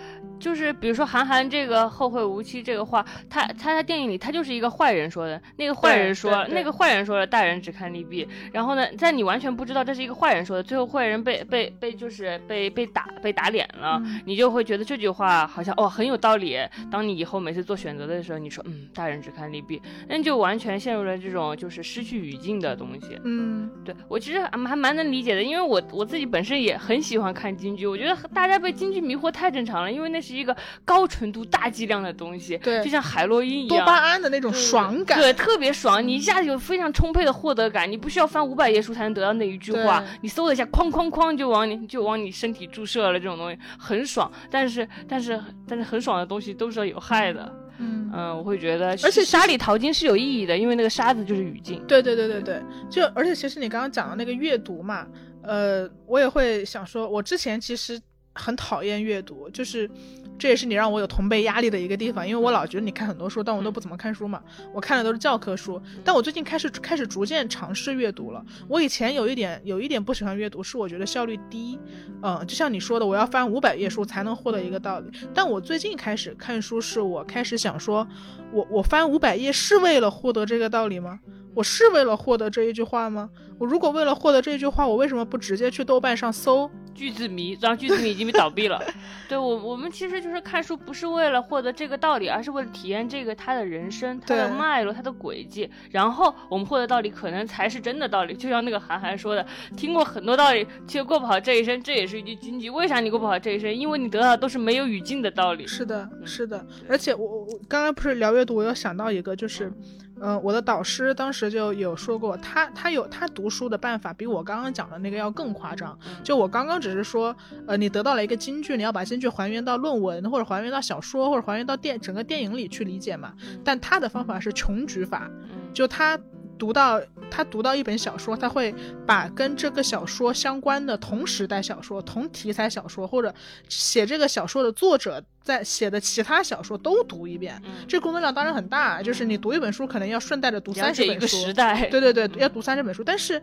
[0.45, 8.29] 就是比如说韩寒这个后会无期这个话，他他在电影里他就是一个坏人说的，那个坏人说，那个坏人说了，大人只看利弊。
[8.53, 16.59] 然后呢，在你完全不知道这是一个坏人说的，最后坏人被被被就是被被打被打脸了，你就会觉得这句话好像哦很有道理。
[16.91, 23.19] 当你以后每次做选择的时候，你说嗯，大人只看利弊，那就完全陷入了这种就是失去语境的东西。
[23.25, 30.21] 嗯，对我其实还蛮能理解的，因为我我自己本身也很喜欢看京剧，我觉得大家被京剧迷惑太正常了，因为那。
[30.25, 36.07] 是一个高纯度、大剂量的东西，对，就像海洛因一样，多巴胺的那种爽感，对，特别爽。
[36.07, 44.31] 你一下子有非常充沛的获得感，你不需要翻五百页书才能得到那一句话，你搜了一下，哐哐哐就往你就往你身体注射了，这种东西很爽。
[44.51, 47.53] 但是，但是，但是很爽的东西都是有害的。
[47.79, 51.85] 嗯嗯，我会觉得，而且沙里淘金是有意义的，因为那个沙子就是语境。
[51.89, 55.05] 对对对对对，就而且其实你刚刚讲的那个阅读嘛，
[55.43, 58.01] 呃，我也会想说，我之前其实
[58.35, 59.91] 很讨厌阅读，就是。
[60.37, 64.43] 这也是你让我有同辈压力的一个地方，因为我老觉得你看很多书，但我都不怎么看书嘛。
[64.73, 68.45] 我看的都是教科书，但我最近开始开始逐渐尝试阅读了。
[68.67, 71.79] 我以前有一点有一点不喜欢阅读，是我觉得效率低。
[72.21, 75.09] 嗯，就像你说的，我要翻五百页书才能获得一个道理。
[75.33, 78.05] 但我最近开始看书，是我开始想说，
[78.51, 81.21] 我我翻五百页是为了获得这个道理吗？
[81.55, 83.31] 我是为了获得这一句话吗？
[83.57, 86.69] 我如果为了获得这一句话，我为什么不直接去豆瓣上搜？
[86.95, 88.81] 句子迷，然后句子迷已经被倒闭了。
[89.29, 95.69] 对我，我们其实就是看书，不是为了获得这个道理，而是为了体验这个他的人生、他的脉络、他的轨迹。
[95.91, 98.35] 然后我们获得道理，可能才是真的道理。
[98.35, 99.45] 就像那个韩寒说的，
[99.77, 102.71] 听过很多道理，却过不好这一生，这也是一句金句。
[102.71, 103.75] 为啥你过不好这一生？
[103.75, 105.67] 因为你得到的都是没有语境的道理。
[105.67, 106.65] 是的，是的。
[106.89, 109.67] 而且我我刚刚不是聊阅读，我又想到一个，就是。
[109.67, 110.04] 嗯，
[110.43, 115.99] 我的导师当时就有说过，他他有他读书的办法比我刚刚讲的那个要更夸张。
[116.23, 117.35] 就我刚刚只是说，
[117.67, 123.33] 呃，你得到了一个金句，你要把金句还原到论文，或者还原到小说，或者还原到电整个电影里去理解嘛。
[123.65, 125.31] 但他的方法是穷举法，
[125.73, 126.19] 就他。
[126.59, 128.75] 读到他读到一本小说，他会
[129.07, 133.35] 把跟这个小说相关的同时代小说、同题材小说，或者
[133.69, 137.61] 写这个小说的作者在写的其他小说都读一遍。
[137.89, 141.27] 这工作量当然很大，就是你读一本书可能要顺带着读三十本书。
[141.27, 141.89] 时代。
[141.91, 143.03] 对对对，要读三十本书。
[143.05, 143.43] 但是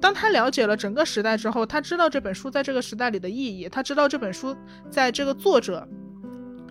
[0.00, 4.56] 当他了解了整个时代之后，他知道这本书在这个时代里的意义，他知道这本书
[4.90, 5.88] 在这个作者。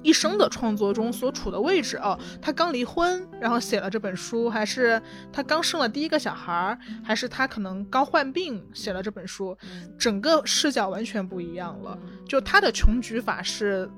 [0.08, 5.02] 一生的创作中所处的位置哦，他刚离婚，然后写了这本书，还是
[5.34, 9.58] 他刚生了第一个小孩，还是他可能刚患病写了这本书，
[10.00, 12.00] 整个视角完全不一样了。
[12.26, 13.90] 就他的穷举法是，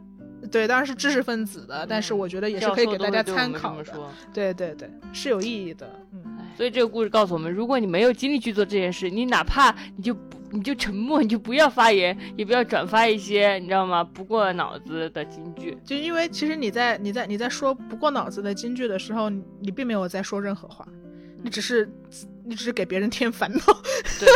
[0.51, 3.93] 对，当然是知识分子的，但是我觉得也是可以给大家参考的。
[4.33, 5.87] 对对对，是有意义的。
[6.11, 10.38] 嗯，所以这个故事告诉我们，如果你没有精力去做这件事，你哪怕你就不。
[10.51, 14.03] 你就沉默，你就不要发言，也不要转发一些，你知道吗？
[14.03, 20.87] 不过脑子的金句，就因为其实你在你在你在说不过脑子的金句的时候，你并没有在说任何话，
[21.43, 21.89] 你只是。
[22.49, 23.59] 你只是给别人添烦恼。
[24.19, 24.27] 对，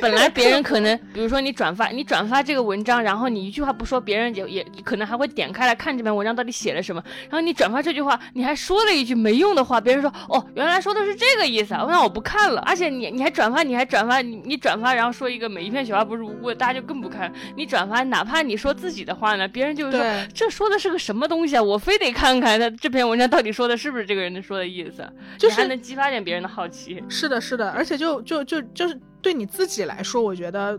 [0.00, 7.00] 本来别人 可能，比如说你转发，你转发这个文章，然后你一句话不说，别人也也可能还会点开来看这篇文章到底写了什么。
[7.30, 12.60] 然后你转发这句话，你还说了一句没用的话，别人说哦，原来说的是这个意思啊，那我不看了。
[12.62, 17.32] 而且你你还转发，你还转发，你你转发，然后说一个每一片雪花不是无辜的，大家就更不看。
[17.56, 20.00] 你转发，哪怕你说自己的话呢，别人就说
[20.34, 27.00] 这说的是个什么东西啊，我非得看看他这篇文章到底说的是不是这个人的说的意思，就是还能激发点别人的好奇。
[27.08, 27.51] 是的，是。
[27.52, 30.78] 是的，而且就就就就是对你自己来说，我觉得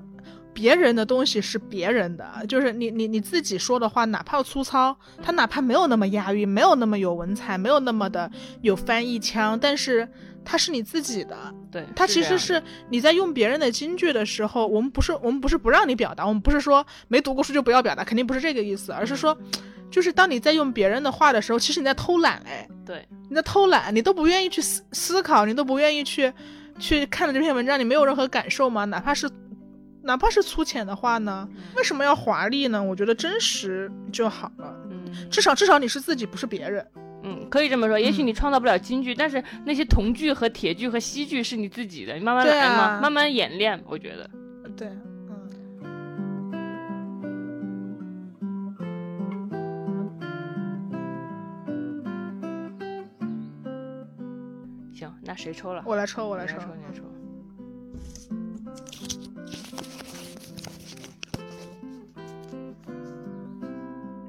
[0.53, 8.29] 别人的东西是别人的，就是你你你自己说的话，哪怕粗糙，它哪怕没有那么押韵，没有那么有文采，没有那么的
[8.61, 10.07] 有翻译腔，但是
[10.43, 11.35] 它是你自己的。
[11.71, 19.37] 对，它其实是你在用别人的金句的时候，我们不是我们不是不让你表达，我们不是说没读过书就不要表达，肯定不是这个意思，而是说。
[19.93, 26.33] 就是当你在用别人的话的时候，其实你在偷懒哎，对，你在偷懒，你都不愿意去思思考，你都不愿意去
[26.79, 28.85] 去看了这篇文章，你没有任何感受吗？
[28.85, 29.29] 哪怕是
[30.01, 31.47] 哪怕是粗浅的话呢？
[31.75, 32.83] 为什么要华丽呢？
[32.83, 36.85] 我觉得真实就好了，嗯，至少至少你是自己，不是别人，
[37.23, 37.97] 嗯，可以这么说。
[37.97, 44.29] 也许你创造不了京剧，但是那些铜剧和铁剧和锡剧是你自己的，你慢慢来嘛，慢慢演练，我觉得，
[44.75, 44.89] 对。
[55.25, 55.83] 那谁抽了？
[55.85, 57.03] 我来抽，我来抽，你来抽。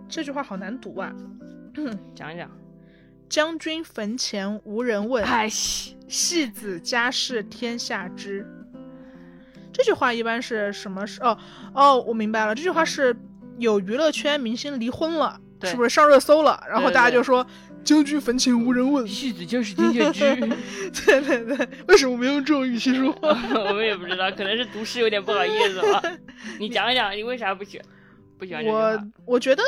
[0.08, 1.12] 这句话好难读啊！
[2.14, 2.50] 讲一讲。
[3.28, 8.46] 将军坟前无人问，哎，戏子家事天下知。
[9.72, 11.04] 这句话一般是什么？
[11.04, 11.36] 是哦
[11.74, 12.54] 哦，我明白了。
[12.54, 13.16] 这句话是
[13.58, 16.62] 有娱乐圈明星离婚了，是不是上热搜了？
[16.68, 17.46] 然后大家就说。
[17.84, 20.20] 将军坟前无人问，戏子就是金雀居。
[21.04, 23.28] 对对对，为什么没用这种语气说话？
[23.60, 26.02] 我们也不知道，可能是读诗有点不好意思吧。
[26.58, 27.78] 你讲一讲，你为啥不喜
[28.38, 29.62] 不喜欢我我觉得，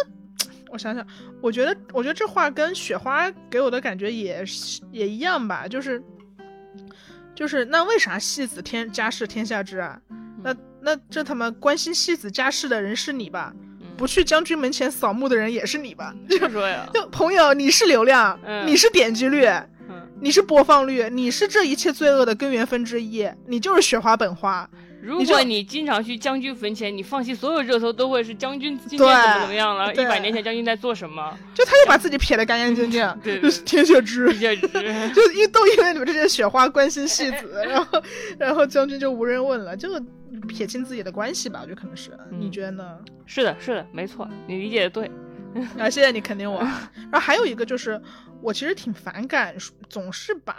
[0.71, 1.07] 我想想，
[1.43, 4.43] 我觉得，我觉得这话跟雪花给我的感觉也
[4.91, 6.03] 也一样吧，就是
[7.35, 10.01] 就是那为啥戏子天家事天下知啊？
[10.43, 13.53] 那那这他妈关心戏子家事的人是你吧？
[13.97, 16.15] 不去将军门前扫墓的人也是你吧？
[16.29, 19.47] 就说呀， 就朋友，你是流量，你是点击率，
[20.21, 24.69] 你是播放率，你是这一切罪恶的根源分之一，你就是雪花本花，
[25.03, 29.93] 如果你经常去将军坟前，你放弃所有热搜都会是将军今天怎么怎么样了？
[29.95, 31.37] 一百年前将军在做什么？
[31.55, 38.03] 就他就把自己撇得干干净净，对，天雪之，天雪之，就因都因为你们这些雪花关心戏子，然后
[38.39, 39.89] 然后将军就无人问了，就
[40.49, 42.99] 撇清自己的关系吧，我觉得可能是，你觉得呢？
[43.27, 45.11] 是的，是的，没错，你理解的对。
[45.79, 46.61] 啊，谢谢你肯定我。
[47.11, 47.99] 然后还有一个就是，
[48.43, 49.55] 我其实挺反感
[49.89, 50.55] 总是把。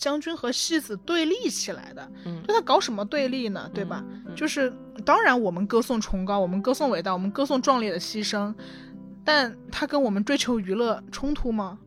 [0.00, 2.10] 将军和戏子对立起来的，
[2.48, 3.70] 就他搞什么对立呢？
[3.74, 4.02] 对吧？
[4.34, 4.72] 就是
[5.04, 8.54] 当然，我们歌颂崇高，我们歌颂伟大，我们歌颂壮烈的牺牲，
[9.22, 11.78] 但他跟我们追求娱乐冲突吗？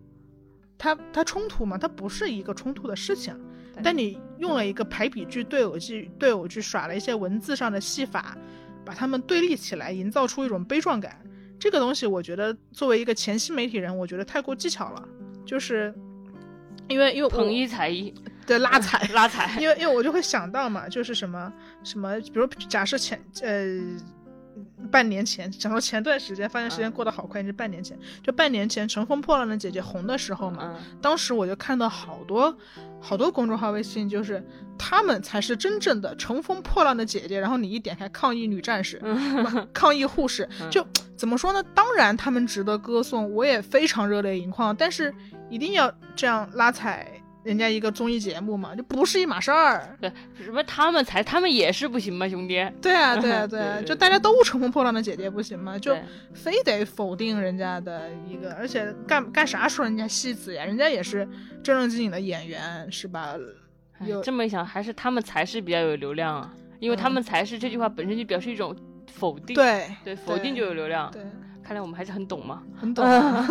[0.78, 1.76] 他他冲突吗？
[1.76, 3.36] 他不是一个冲突的事情。
[3.84, 8.38] 但你用了一个排比句、对偶句、对偶句，耍了一些文字上的戏法，
[8.86, 11.20] 把他们对立起来，营造出一种悲壮感。
[11.60, 15.04] 这个东西，我觉得作为一个前期媒体人，我觉得太过技巧了，
[15.44, 15.92] 就是。
[16.88, 18.14] 因为因为统一踩一
[18.46, 21.52] 对拉踩 拉踩，因为因为我就会想到嘛，就是什么
[21.84, 23.80] 什么，比如假设前呃
[24.92, 32.56] 半年前，讲说前段时间，发现时间过得好快，是半年前，就半年前《乘风破浪的姐姐》红的时候嘛，当时我就看到好多
[33.00, 34.46] 好多公众号微信，就是
[34.78, 39.02] 他们才是真正的乘风破浪的姐姐，然后你一点开抗疫女战士，
[39.74, 41.64] 抗议护士，就怎么说呢？
[41.74, 45.14] 当然他们值得歌颂，我也非常热泪盈眶，但是。
[45.54, 47.08] 一定要这样拉踩
[47.44, 48.74] 人家一个综艺节目嘛？
[48.74, 49.96] 就不是一码事儿。
[50.02, 50.12] 对，
[50.44, 52.56] 什么他们才他们也是不行吗，兄弟？
[52.82, 55.78] 对啊，对啊，对啊， 就大家都乘风破浪的姐姐不行吗？
[55.78, 55.96] 就
[56.34, 60.66] 非得否定人家的一个，而且干干啥说人家戏子呀？
[60.66, 61.24] 人家也是
[61.62, 63.36] 正正经经的演员，是吧？
[64.00, 68.76] 有这么一想，还是他们才是比较有流量啊，因为他们才是这句话本身就表示一种
[69.12, 69.54] 否定。
[69.54, 71.12] 对对，否定就有流量。
[71.12, 71.22] 对。
[71.64, 73.06] 看来我们还是很懂嘛，很懂，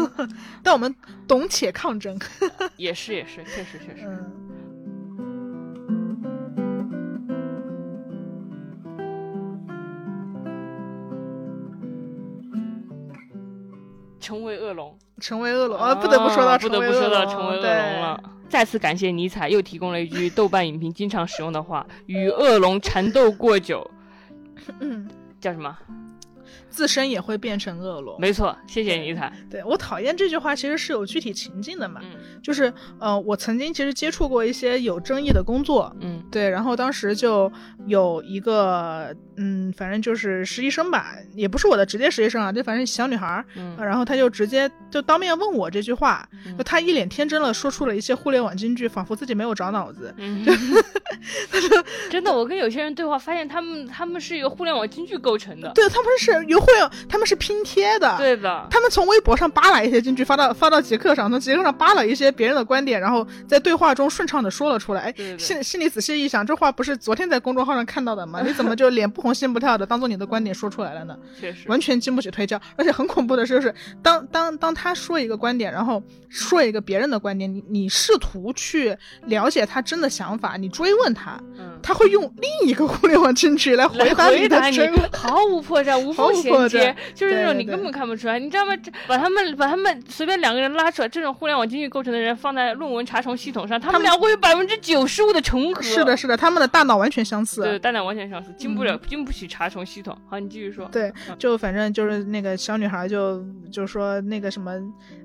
[0.63, 0.95] 但我们
[1.27, 2.19] 懂且抗争，
[2.77, 4.07] 也是也是，确实确实。
[14.21, 15.77] 成为恶龙，成为恶龙。
[15.77, 15.95] 啊！
[15.95, 18.01] 不得不说到，不得不说到成为恶龙。
[18.03, 18.23] 了。
[18.49, 23.91] 再次感谢尼采又提供了一句豆瓣影评经常使用的话：“与恶龙缠斗过久，
[24.79, 25.09] 嗯，
[25.41, 25.77] 叫什么？”
[26.73, 29.31] 自身也会变成恶龙，没错，谢谢尼采。
[29.51, 32.01] 对我讨厌这句话，其实是有具体情境的嘛，
[32.43, 37.53] 就是呃，我曾经其实接触过一些有争议的工作，嗯，对，然后当时就
[37.87, 50.45] 有一个，嗯，反正就是实习生吧，也不是我的直接实习生啊，就反正小女孩，嗯，然后她就直接就当面问我这句话，就她一脸天真了，说出了一些互联网金句，仿佛自己没有长脑子，嗯，
[52.11, 58.67] 真的，我跟有些人对话，发现他们他们是一个互联网金句构成的，对他们是由互联网，他们是拼贴的，对的。
[58.71, 65.03] 他们从微博上扒拉一些金句，发到发到极客上，从极客上扒拉一些别人的观点，然后在对话中顺畅的说了出来。
[65.03, 68.43] 哎，心心里仔细一想，这话不是昨天在公众号上看到的吗？
[68.47, 71.17] 你怎么就脸不红心不跳的，当做你的观点说出来了呢？
[71.39, 72.61] 确实，完全经不起推敲。
[72.77, 81.41] 而且很恐怖的是，就是当当当他说一个观点，然后说一个别人的观点，你你试图去了解他真的想法，你追问他，
[81.83, 88.73] 他会用另一个 互联网证据来回答你的真，毫无破绽，无 缝衔接，就是那种你根本看不出来，你知道吗？
[89.07, 95.83] 把他们把他们随便两个人拉出来，这种互联网经济构成的人放在论文查重系统上，他们俩会有百分之九十五的重合。
[95.83, 97.63] 是的，是的，他们的大脑完全相似。
[97.63, 100.17] 对，大脑完全相似，进不了，经不起查重系统。
[100.27, 100.89] 好，你继续说。
[100.91, 104.73] 对，就反正就是那个小女孩就就说那个什么，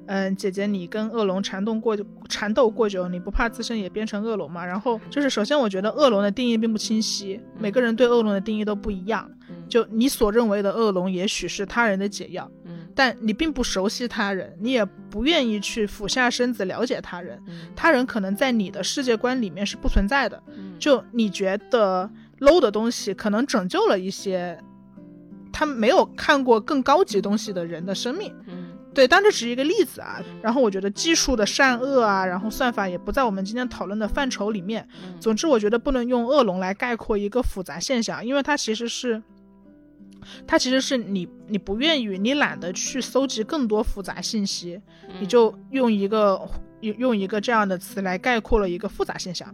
[0.08, 4.66] 嗯，姐姐你跟恶龙缠斗过缠斗过久，你不怕自身也变成恶龙吗？
[4.66, 9.32] 然后就是首先我觉得恶龙的定义并不清晰，每个人对恶龙的定义都不一样。
[9.70, 17.42] 就你所认为的恶龙，也许是他人的解药，嗯，但你并不熟悉他人，你也不愿意去俯下身子了解他人，
[17.76, 20.42] 他人可能在你的世界观里面是不存在的，
[20.80, 22.10] 就你觉得
[22.40, 24.58] low 的东西，可能拯救了一些
[25.52, 30.22] 他没有看过更高级东西的人的生命，嗯，对，但这只是一个例子啊。
[30.42, 34.88] 然后我觉得技术的善恶啊，然后算法也不在我们今天讨论的范畴里面。
[35.20, 39.22] 总之，我觉得不能用恶龙来概括一个复杂现象，因为它其实是。
[40.46, 44.82] 它其实是你，你不愿意，你懒得去搜集更多复杂信息，
[45.22, 46.42] 你就用一个
[46.82, 49.48] 用用一个这样的词来概括了一个复杂现象。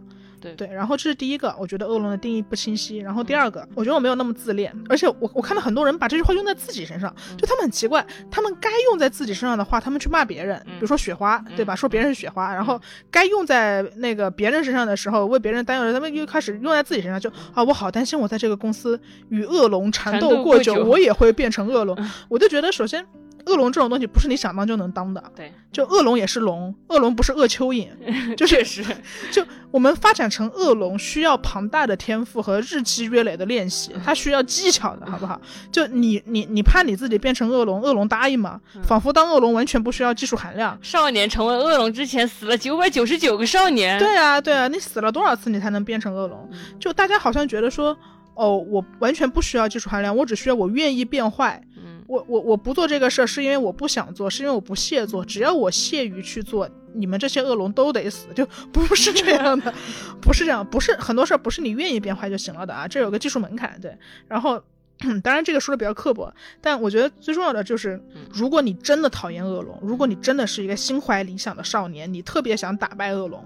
[0.44, 2.98] 对对，然后这是第一个，我觉得恶龙的定义不清晰。
[2.98, 11.74] 然后第二个，我觉得我没有那么自恋，而且我我看到很多人把这句话用在自己身上，就他们很奇怪，他们该用在自己身上的话，他们去骂别人，比如说雪花，对吧？
[11.74, 12.80] 说别人是雪花，然后
[13.10, 21.96] 该用在那个别人身上的时候，为别人担忧，他们又开始用在自己身上，就啊，我好担心，我在这个公司与恶龙缠斗过久，我也会变成恶龙。
[22.28, 23.06] 我就觉得，首先。
[23.46, 25.22] 恶龙这种东西不是你想当就能当的。
[25.34, 27.88] 对，就恶龙也是龙，恶龙不是恶蚯蚓，
[28.36, 28.84] 就是是，
[29.30, 35.40] 就我们发展成恶龙需要庞大的天赋和日积月累的练习，它需要技巧的，好不好？
[35.70, 38.60] 就你你你怕你自己变成恶龙，恶龙答应吗？
[38.82, 40.78] 仿佛当恶龙完全不需要技术含量。
[40.82, 43.98] 少年成为恶龙之前死了九百九十九个少年。
[43.98, 46.48] 对啊对啊，你死了多少次你才能变成恶龙？
[46.78, 47.96] 就大家好像觉得说。
[48.36, 51.62] 哦，我完全不需要技术含量，我只需要我愿意变坏。
[52.04, 55.24] 嗯，我我我不做这个事儿是因为我不想做，是因为我不屑做。
[55.24, 59.72] 只要我屑于去做，你们这些恶龙都得死，就不是这 样的，
[60.20, 63.78] 不是这样，不是很多事儿不是你愿意变坏就行了的啊，这有个技术门槛。
[63.80, 63.96] 对，
[64.28, 64.62] 然后
[65.22, 68.00] 当然这个说的比较刻薄，但我觉得最重要的就是，
[68.32, 73.44] 如果你真的讨厌恶龙，如果你真的是一个心怀理想的少年，你特别想打败恶龙，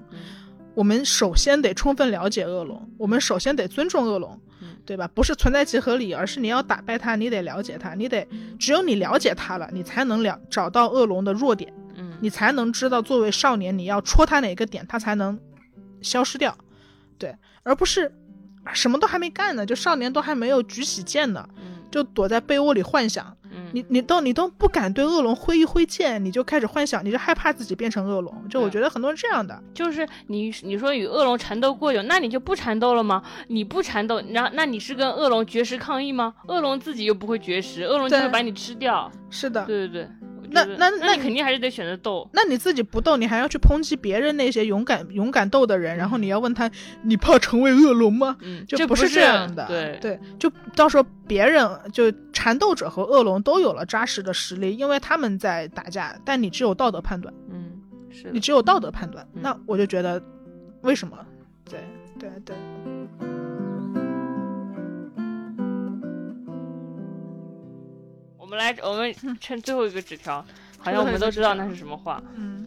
[0.75, 4.39] 我们首先得充分了解恶龙，我们首先得尊重恶龙。
[4.89, 5.07] 对吧？
[5.15, 8.27] 不是存在即合理，而是你要打败它，你得了解它，你得
[8.59, 15.39] 只有你了解它了，你才能了找到恶龙的弱点，嗯，你才能知道作为少年你要戳他哪个点，他才能
[16.01, 16.57] 消失掉，
[17.19, 18.11] 对，而不是
[18.73, 21.47] 什么都还没干呢，就少年都还没有举起剑呢，
[21.91, 23.37] 就躲在被窝里幻想。
[23.73, 28.35] 你你都你都不敢对恶龙挥一挥剑，你就开始幻想，你就害怕自己变成恶龙。
[28.49, 33.23] 就我觉得很多人这样的，就是你你说与恶龙缠斗过久，那你就不缠斗了吗？
[33.49, 36.35] 你不缠斗，然后那你是跟恶龙绝食抗议吗？
[36.47, 39.11] 恶龙自己又不会绝食，恶龙就会把你吃掉。
[39.31, 40.09] 是的，对对对。
[40.51, 42.29] 那那那你肯定还是得选择斗。
[42.33, 46.71] 那你自己不斗，你还要去抨击别人那些勇敢勇敢斗的人，然后你要问他，
[47.03, 48.37] 你怕成为恶龙吗？
[48.41, 49.67] 嗯，就不是这样的。
[49.67, 57.33] 对对，就到时候别人就缠斗者和恶龙都有了扎实的实力，因为他们在打架，但你只有道德判断。
[57.51, 57.73] 嗯，
[58.11, 59.27] 是你只有道德判断。
[59.33, 60.23] 那我就觉得，
[60.83, 61.17] 为什么？
[61.69, 61.81] 对
[62.19, 62.57] 对对。
[63.21, 63.38] 我
[68.49, 70.45] 们来，我们趁最后一个纸条，
[70.79, 72.23] 好像我们都知道那是什么话。
[72.35, 72.67] 嗯，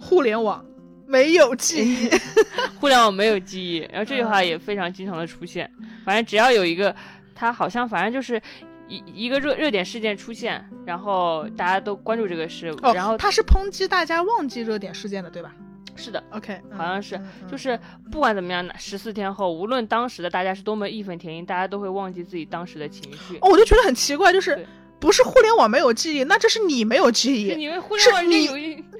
[0.00, 0.64] 互联网
[1.06, 2.10] 没有记忆，
[2.80, 3.78] 互联网没有记忆。
[3.92, 5.70] 然后这句话也非常经常的出现。
[6.04, 6.94] 反正只要有一个，
[7.34, 8.40] 它好像反正就是
[8.88, 12.74] 一一个热热点事件出现，然后大家都关注这个事。
[12.94, 15.54] 然后他是抨击大家忘记热点事件的，对吧？
[16.00, 17.20] 是的，OK，好像是，
[17.50, 17.78] 就是
[18.10, 23.36] 不管怎么样，十四天后，无论当时的大家是多么义愤填膺，大家都会忘记自己当时的情绪。
[23.42, 24.66] 哦，我就觉得很奇怪，就是。
[25.00, 27.54] 不是互联网没有记忆，那这是你没有记忆。
[27.54, 28.52] 你们互联网有，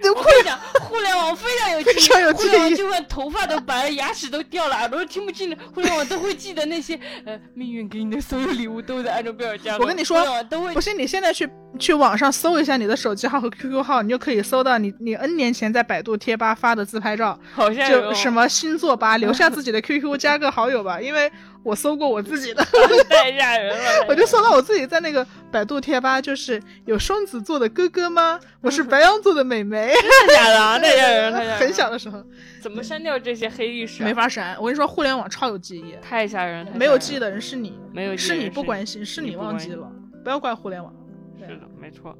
[0.14, 2.76] 我跟你讲，互联网非常有记忆，非常有记忆。
[2.76, 9.76] 就算头发都白了，牙齿都掉了，耳朵听不清的，互联网都会记得那些呃，命运给你的所有礼物都在按照表加。
[9.78, 10.24] 我跟你说，
[10.72, 11.48] 不是你现在去
[11.78, 21.30] 去网上搜一下你的手机号和 QQ 号，你就可以搜到你你 N 年前在百度贴吧发的自拍照，好像就什么星座吧，留下自己的 QQ 加个好友吧，因为。
[21.62, 22.64] 我搜过我自己的，
[23.10, 23.84] 太吓人了！
[24.08, 28.40] 我就搜到我自己在那个百度贴吧，就是有双子座的哥哥吗？
[28.62, 30.80] 我是白羊座的美眉， 真的假的？
[30.80, 31.56] 太吓人了！
[31.56, 32.24] 很小的时候，
[32.60, 34.02] 怎么删掉这些黑历史？
[34.02, 34.56] 没法删。
[34.56, 36.66] 我跟你说，互联网超有记忆，太吓人！
[36.74, 39.90] 没有记忆的人是你，没有是你不关心，是你忘记了，
[40.22, 40.94] 不要怪互联网。
[41.38, 42.16] 是的，没错。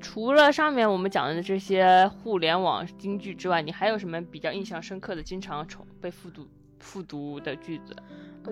[0.00, 6.46] 除了上面我们讲的这些互联网金句之外，你还有什么比较印象深刻的、经常重被复读、
[6.78, 7.96] 复读的句子？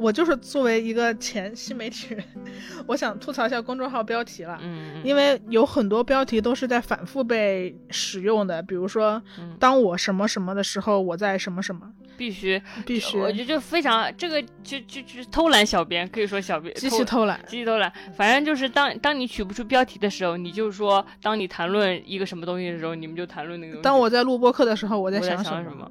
[0.01, 2.25] 我就是作为一个前新媒体人，
[2.87, 4.59] 我想吐槽一下公众号标题了。
[4.63, 9.23] 嗯，因为有很多标题都是在反复被使用的，比如说
[9.59, 11.91] “当我什么什么的时候，我在什么什么”。
[12.17, 23.83] 必须必须，我觉得就非常这个就就就偷懒小编可以说小编继续偷懒，继续偷懒，反正就是当当你取不出标题的时候，你就说当你谈论一个什么东西的时候，你们就谈论那个。
[23.83, 25.91] 当我在录播课的时候，我在想什么？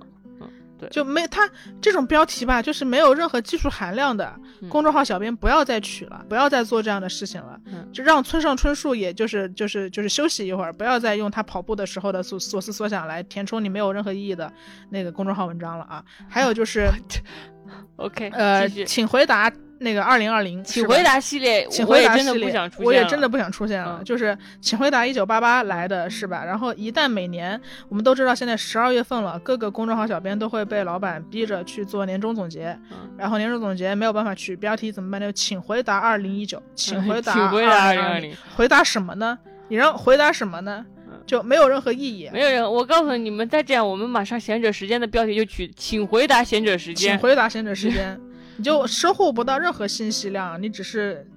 [0.86, 1.49] 对，就没他
[1.81, 4.33] 这种标题吧，就是没有任何技术含量的。
[4.69, 7.59] 公众号小编不要再取了，不要再做这样的事情了。
[7.91, 14.51] 就让村上春树，也就是就是就是休息一会儿，不要再用他跑步的时候的所所思所想来填充你没有任何意义的
[14.89, 16.03] 那个公众号文章了啊。
[16.29, 16.89] 还有就是
[17.97, 19.51] OK，呃，请回答。
[19.78, 22.32] 那个二零二零，请回答系列，请回答系列，
[22.80, 24.01] 我也真的不想出现了。
[24.05, 26.45] 就是请回答一九八八来的是吧？
[26.45, 27.59] 然后一旦每年，
[27.89, 32.76] 我们都知道现在十二月份了，各个公众号小编都会被老板逼着去做年终总结，
[33.18, 35.30] 然后年终总结没有办法取标题怎么办呢？
[35.34, 39.38] 请回答二零一九，请回答 二零二零，回答什么呢？
[39.68, 40.86] 你让回答什么呢？
[41.26, 42.30] 就没有任何意义。
[42.32, 48.20] 没有人，我告诉你们，再这样，我们马上贤者时间的标题就取请回答贤者时间，请回答贤者时间。
[48.57, 51.28] 你就收获不到任何信息量，你只是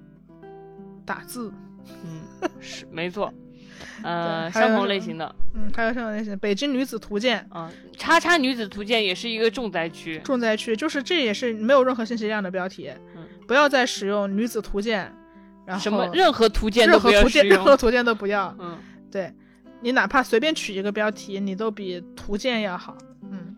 [1.05, 1.51] 打字，
[2.05, 3.33] 嗯，是没错。
[4.03, 15.13] 呃，相同类型的，嗯，还有相同类型，《北京女子图鉴》啊，叉叉女子图鉴也是一个重灾区，重灾区就是这也是没有任何信息量的标题，嗯，不要再使用女子图鉴，
[15.65, 18.77] 然后什么任何图鉴都不要使用，任何图鉴都不要，嗯，
[19.11, 19.33] 对，
[19.81, 22.97] 你哪怕随便取一个标题，你都比图鉴要好。
[23.31, 23.55] 嗯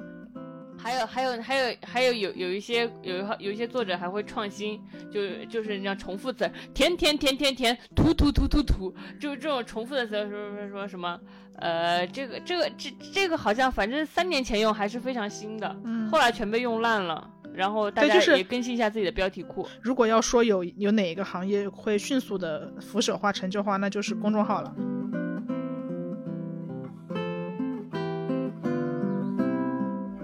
[0.84, 11.20] 还有还有还有还有有有一些有有一些作者还会创新，就就是你要重复词，填填填填填，涂涂涂涂涂，就是这种重复的词，说说说什么，
[11.58, 19.68] 呃，这个这个这这个好像反正三年前用还是非常新的，嗯，后来全被用烂了，然后大家也更新一下自己的标题库。
[19.84, 24.76] 如果要说有有哪一个行业会迅速的腐朽化、成就化，那就是公众号了。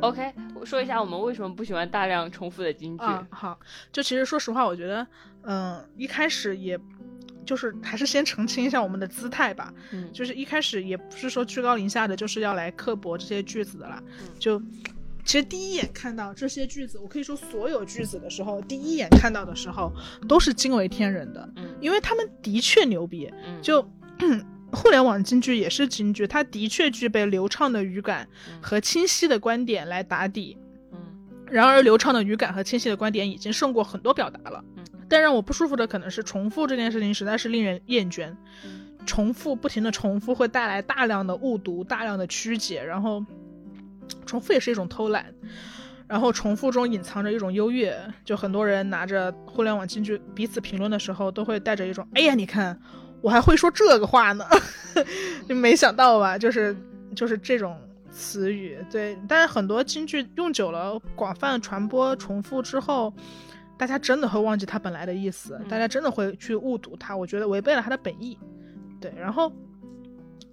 [0.08, 0.66] OK 我。
[0.66, 3.06] 说一下我们为什么不喜欢大量重复的金句？
[3.30, 3.58] 好，
[3.92, 5.08] 就其实说实话，我觉得，
[5.44, 6.78] 嗯，一开始也，
[7.46, 9.74] 就是还是先澄清一下我们的姿态吧。
[9.92, 14.04] 嗯，就是一开始也不是说居高临下的，就是要来刻薄这些句子的啦。
[14.38, 14.62] 就
[15.24, 19.94] 其实第一眼看到这些句子，我可以说所有句子的时候，第一眼看到的时候
[20.28, 21.50] 都是惊为天人的。
[21.56, 23.32] 嗯，因为他们的确牛逼。
[23.46, 23.88] 嗯，就。
[24.72, 28.28] 互联网京剧也是京剧，它的确具备流畅的语感
[28.62, 30.58] 和清晰的观点来打底。
[30.92, 31.00] 嗯，
[31.50, 34.64] 然而流畅的语感和清晰的观点已经胜过很多表达了。
[34.76, 38.36] 嗯，但让我不舒服的可能是重复这件事情实在是令人厌倦。
[39.06, 43.26] 重复不停的重复会带来大量的误读、大量的曲解，然后
[44.26, 45.34] 重复也是一种偷懒。
[46.10, 52.78] 然后重复中隐藏着一种优越，就很多人拿着互联网京剧彼此评论的时候，都会带着一种哎呀，你看。
[53.28, 54.46] 我还会说这个话呢，
[55.50, 56.38] 就没想到吧？
[56.38, 56.74] 就是
[57.14, 57.78] 就是这种
[58.10, 59.18] 词语，对。
[59.28, 63.14] 但是很多京剧用久了，广泛传播、重复之后，
[63.78, 67.18] 大家真的会忘记它本来的意思，大家真的会去误读它。
[67.18, 68.40] 我觉得违背了它的本意，
[69.02, 69.14] 对。
[69.20, 69.52] 然后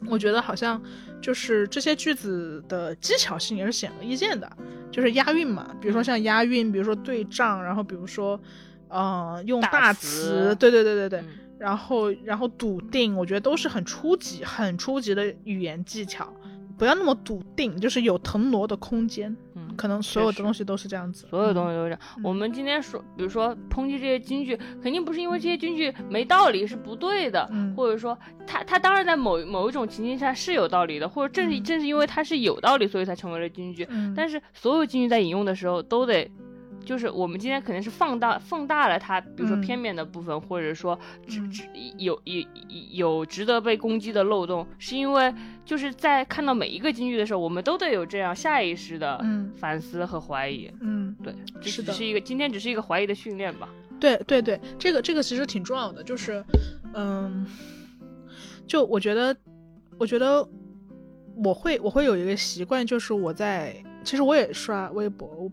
[0.09, 0.83] 我觉得好像
[1.23, 4.51] 就是这些句子的技巧性也是显而易见的，
[4.91, 5.71] 就是押韵嘛。
[5.81, 8.37] 比如说像押韵，比如说对仗，然后比如说，
[8.89, 11.25] 嗯，用大词，对对对对对。
[11.65, 16.31] 然后，然后笃定，我觉得都是很初级、很初级的语言技巧，
[16.77, 19.35] 不要那么笃定，就是有腾挪的空间。
[19.55, 21.99] 嗯，可能所有的东西都是这样子，所有东西都是这样。
[22.23, 33.89] 我们今天说，比如说抨击这些京剧，肯定不是因为这些京剧没道理，是不对的，或者说它它当然在某某一种情境下是有道理的，或者正是正是因为它是有道理，所以才成为了京剧。
[34.15, 36.31] 但是所有京剧在引用的时候都得。
[36.85, 41.65] 就是我们今天可能是放大放大了它，比如说片面的部分，或者说值值
[41.97, 42.47] 有有
[42.91, 49.19] 有值得被攻击的漏洞，是因为就是在看到每一个金句的时候，我们都得有这样下意识的
[49.57, 50.71] 反思和怀疑。
[50.81, 53.69] 嗯，对，这只是一个今天只是一个怀疑的训练吧。
[53.99, 56.45] 对对对，这个这个其实挺重要的，就是
[56.93, 57.47] 嗯，
[58.67, 59.35] 就我觉得，
[59.99, 60.47] 我觉得
[61.43, 65.51] 我会我会有一个习惯，就是我在其实我也刷微博，我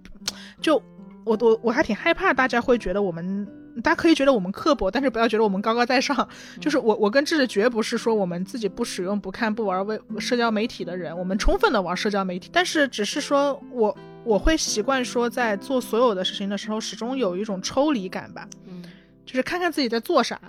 [0.62, 0.82] 就。
[1.26, 3.48] 我我我还挺害怕大家会觉得我们，
[3.84, 6.28] 大家可以觉得我们刻薄，但是不要觉得我们高高在上。
[6.60, 12.50] 就是我我跟智智绝不是说我们自己不使用、不看、不玩微社交媒体的人，我们充分的玩社交媒体。
[12.52, 18.48] 但是只是说我我会习惯说在做所有的事情的时候，始终有一种抽离感吧。
[18.68, 18.84] 嗯，
[19.26, 20.40] 就是看看自己在做啥，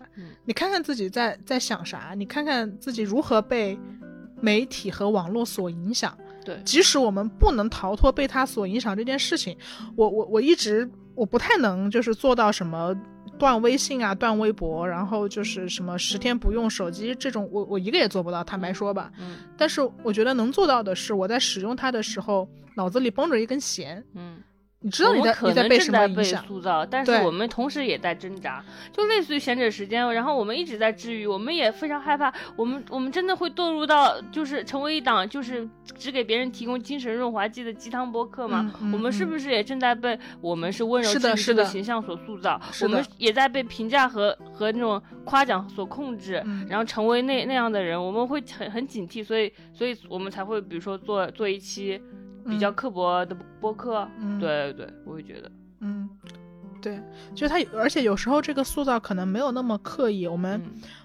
[0.44, 3.78] 你看看自己在在想啥，你看看自己如何被
[4.40, 6.16] 媒体和网络所影响。
[6.44, 9.56] 对，即使我们不能逃脱被他所影响这件事情，
[9.96, 12.94] 我我我一直我不太能就是做到什么
[13.38, 19.10] 断微信啊、断微博，然后就是什么十天不用手机这种，我我一个也做不到，坦白说吧。
[19.18, 19.36] 嗯。
[19.56, 24.04] 但是我觉得能做到的是，我在使用它的时候，脑子里绷着一根弦。
[24.14, 24.42] 嗯。
[24.82, 26.44] 你知道你在你在被什么影响？
[26.44, 28.62] 塑造，但是我们同时也在挣扎，
[28.92, 38.72] 就类似于闲着时间，然后我们一直在治愈，我们也非常害怕，我们我们真的会堕入到就是成为一档就是只给别人提供精神润滑剂的鸡汤播客吗？
[38.92, 42.60] 我们是不是也正在被我们是温柔治愈的形象所塑造？
[42.82, 52.00] 我们也在被评价和和那种夸奖所控制，然后成为那那样的人，我们会很很警惕，所以所以我们才会比如说做做一期。
[52.44, 54.08] 比较刻薄的播客，
[54.40, 56.08] 对对对，我会觉得，嗯，
[56.80, 57.00] 对，
[57.34, 60.60] 就他，而且有时候这个塑造可能没有那么刻意，我们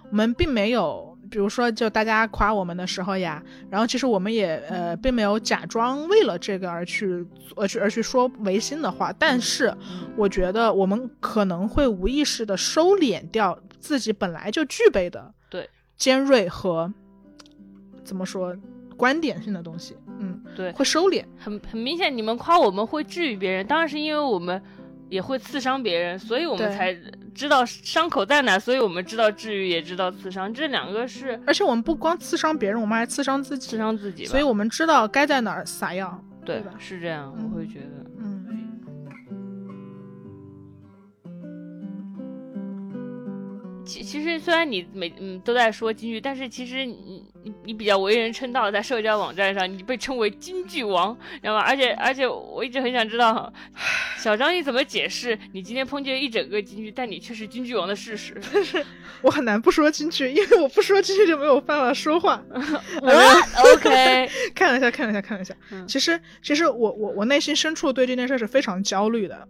[0.09, 7.25] 我们并没有，比如说就大家夸我们的时候呀，然后其实我们也呃并没有假装为了这个而去
[7.55, 9.71] 而去而去说违心的话，但是
[10.15, 15.69] 我觉得我们可能会无意识的收敛掉自己本来就具备的对。
[15.95, 16.91] 尖锐和
[18.03, 18.55] 怎么说。
[18.97, 21.23] 观点性的东西，嗯，对，会收敛。
[21.37, 24.61] 很很明显，你们夸我们会治愈别人，当然是因为我们
[25.09, 26.95] 也会刺伤别人，所以我们才
[27.33, 31.39] 知道伤口在哪，所以我们知道治愈，也知道刺伤，这两个是。
[31.45, 34.25] 而且我们不光刺伤别人，我们还刺伤自己，刺伤自己。
[34.25, 36.71] 所以我们知道该在哪儿撒药，对吧？
[36.77, 38.36] 是这样，我会觉得，嗯。
[43.87, 51.61] 其其实虽然你每嗯都在说京剧，但是其实你你你比较为人称道，在社交网站上你被称为京剧王，知道吗？
[51.61, 53.51] 而且而且我一直很想知道，
[54.19, 58.39] 小张你怎么解释你今天抨击了一整个京剧，但你却是京剧王的事实？
[58.53, 58.85] 但 是
[59.21, 62.43] 我很难不说京剧，因为我不说京剧就没有办法说话。
[63.73, 65.55] OK， 看了一下，看了一下，看了一下。
[65.87, 69.47] 其实其实我我我内心深处对这件事是非常焦虑的。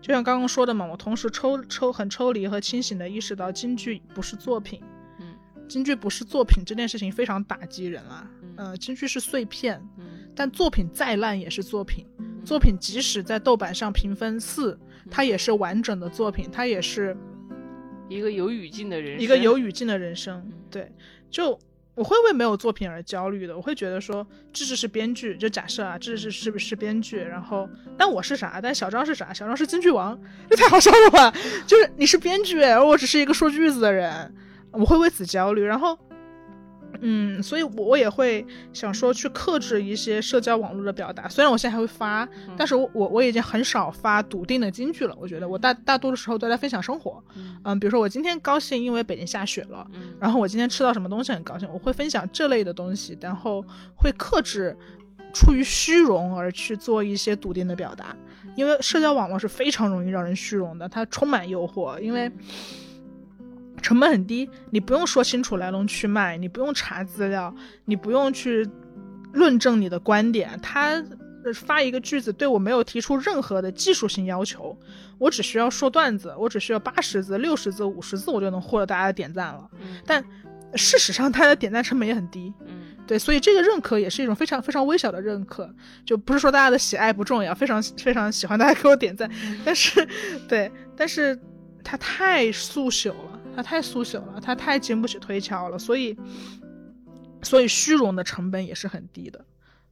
[0.00, 4.80] 就像刚刚说的嘛，我同时抽抽很抽离和清醒的意识到京剧不是作品，
[5.20, 5.34] 嗯，
[5.68, 12.06] 京剧不是作品这件事情非常打击人啊，呃，京剧是碎片，嗯，但作品再烂也是作品，
[12.44, 14.78] 作品即使在豆瓣上评分四，
[15.10, 17.16] 它也是完整的作品，它也是
[18.08, 20.90] 一个有语境的人，一个有语境的人生，对，
[21.30, 21.58] 就。
[21.98, 27.18] 我会为没有作品而焦虑的，我会觉得说，这只是编剧，就假设啊，这是是不是编剧？
[27.18, 27.68] 然后，
[27.98, 28.60] 但我是啥？
[28.62, 29.32] 但小张是啥？
[29.34, 30.16] 小张是京剧王，
[30.48, 31.34] 这太好笑了吧？
[31.66, 34.32] 就是你是编剧，而我只是一个说句子的人，
[34.70, 35.64] 我会为此焦虑。
[35.64, 35.98] 然后。
[37.00, 41.28] 嗯，所以，我我也会想说去克制一些社交网络的表达。
[41.28, 45.16] 虽然我现在还会发，但是我我我已经很少发笃定的金句了。
[45.20, 47.22] 我觉得我大大多的时候都在分享生活。
[47.64, 49.86] 嗯，比如说我今天高兴，因为北京下雪了。
[49.94, 53.64] 嗯，然后我今天吃到什么东西很高兴，我会分享这类的东西，然后
[53.96, 54.76] 会克制
[55.32, 58.16] 出于虚荣而去做一些笃定的表达。
[58.56, 62.30] 因为社交网络是非常容易让人虚荣的，它充满诱惑，因为。
[63.80, 67.54] 成本很低，你不用说清楚来龙去脉，你不用查资料，
[67.84, 68.68] 你不用去
[69.32, 70.58] 论证你的观点。
[70.62, 71.02] 他
[71.54, 74.78] 发一个句子对我没有提出任何的技术性要求，
[75.16, 79.70] 我只需要说段子，我只需要八十字、六十字、五十字，我就能获得大家的点赞了。
[80.04, 80.22] 但
[80.74, 82.52] 事实上，他的点赞成本也很低。
[82.66, 85.72] 嗯，对，所以这个认可也是一种非常非常微小的认可，
[86.04, 89.30] 就不是说大家的喜爱不重要，非常非常喜欢大家给我点赞，
[89.64, 90.06] 但是
[90.46, 91.38] 对，但是
[91.82, 93.37] 他太速朽了。
[93.58, 96.16] 它太速朽了，他太经不起推敲了，所以，
[97.42, 99.44] 所以虚荣的成本也是很低的。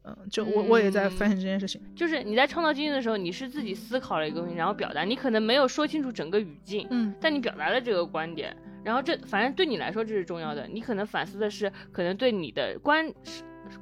[0.04, 1.82] 嗯，就我我也在反省这件事情。
[1.96, 10.68] 就是你在创造经验的时候，你是自己思考了一个东西，然后表达，你可能没有说清楚整个语境，嗯，但你表达了这个观点，然后这反正对你来说这是重要的。
[10.68, 13.12] 你可能反思的是，可能对你的观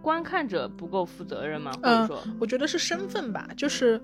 [0.01, 1.70] 观看者不够负责任吗？
[1.72, 4.01] 或者说，我觉得是身份吧，就是。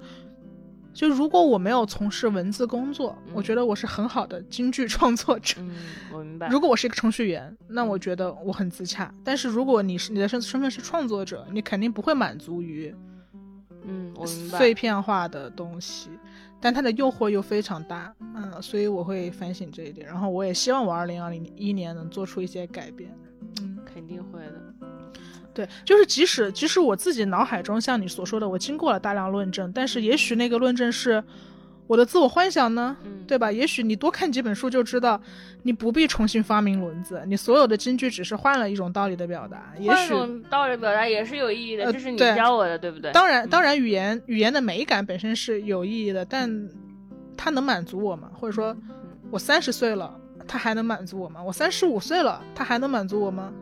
[0.92, 5.56] 就如果我没有从事文字工作，我觉得我是很好的京剧创作者。
[5.60, 5.70] 嗯，
[6.12, 6.48] 我明白。
[6.48, 9.12] 如果我是一个程序员，那我觉得我很自洽。
[9.22, 12.94] 但是如果你是你的身身份是创作者，你肯定不会满足于，
[13.84, 14.58] 嗯，我明白。
[14.58, 16.10] 碎片化的东西，
[16.60, 18.12] 但它的诱惑又非常大。
[18.34, 20.06] 嗯，所以我会反省这一点。
[20.06, 23.16] 然后我也希望我二零二零一年能做出一些改变。
[23.62, 24.59] 嗯，肯定会的。
[25.52, 31.22] 对，就是即使即使我自己脑海中像你所说的，我经过了大量论证，但是也许那个论证是
[31.86, 32.96] 我的自我幻想呢，
[33.26, 33.50] 对吧？
[33.50, 35.20] 也许你多看几本书就知道，
[35.64, 40.14] 你不必重新发明轮子，你所有的金句只是换了一种道理的表达，也许
[40.48, 43.10] 道理表达也是有意义的，这是你教我的，对不对？
[43.10, 46.48] 当然，当然，语言语言的美感本身是有意义的，但
[47.36, 48.30] 它能满足我吗？
[48.34, 48.76] 或者说，
[49.32, 51.42] 我三十岁了，它还能满足我吗？
[51.42, 53.52] 我三十五岁了，它还能满足我吗？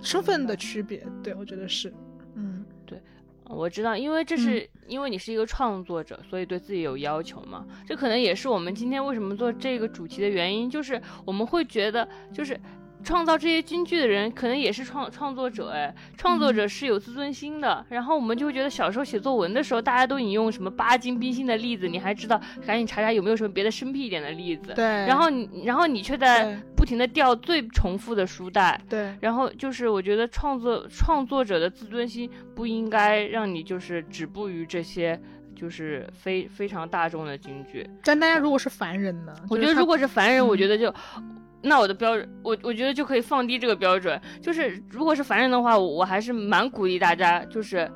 [0.00, 1.92] 身份的区别，对我觉得是，
[2.34, 3.00] 嗯，对，
[3.48, 7.66] 我知道，因为这是因为你是一个创作者，所以对自己有要求嘛。
[7.86, 12.58] 这可能也是我们今天为什么做这个主题的原因，就是我们会觉得，就是。
[13.06, 17.86] 创造这些京剧的人可能也是创创作者哎，创作者是有自尊心的。
[17.88, 24.72] 然后我们就会觉得小时候写作文的时候，大家都引用什么巴金、冰心的例子，你还知道，赶紧查查有没有什么别的生僻一点的例子。
[24.74, 24.84] 对。
[24.84, 28.80] 然后你，然后你却在不停的掉最重复的书带。
[28.88, 29.16] 对。
[29.20, 35.20] 然后就是我觉得创作创作者的自尊心不应该让你就是止步于这些
[35.54, 37.88] 就是非非常大众的京剧。
[38.02, 39.32] 但大家如果是凡人呢？
[39.48, 40.92] 我觉得如果是凡人，我觉得就。
[41.62, 44.20] 那我的标准，我我觉得就可以放低这个标准。
[44.40, 47.90] 就是如果是凡人的话，我还是蛮鼓励大家，就是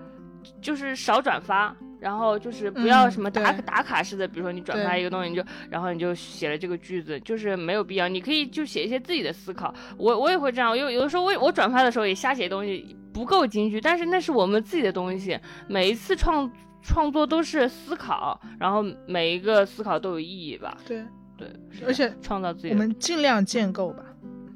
[0.61, 8.09] 就是少转发，然后就是不要什么打打卡式的，比如说你转发一个东西，你就然后你就写了这个句子，就是没有必要。
[8.09, 9.73] 你可以就写一些自己的思考。
[9.97, 15.39] 我我也会这样，有有的时候我我转发的时候也瞎写东西，不够京剧，但是那是我们自己的东西。
[15.69, 16.51] 每一次创
[16.83, 20.77] 创作都是思考，然后每一个思考都有意义吧？
[20.87, 21.05] 对。
[21.41, 24.05] 对，而且创造自己，我们尽量建构吧，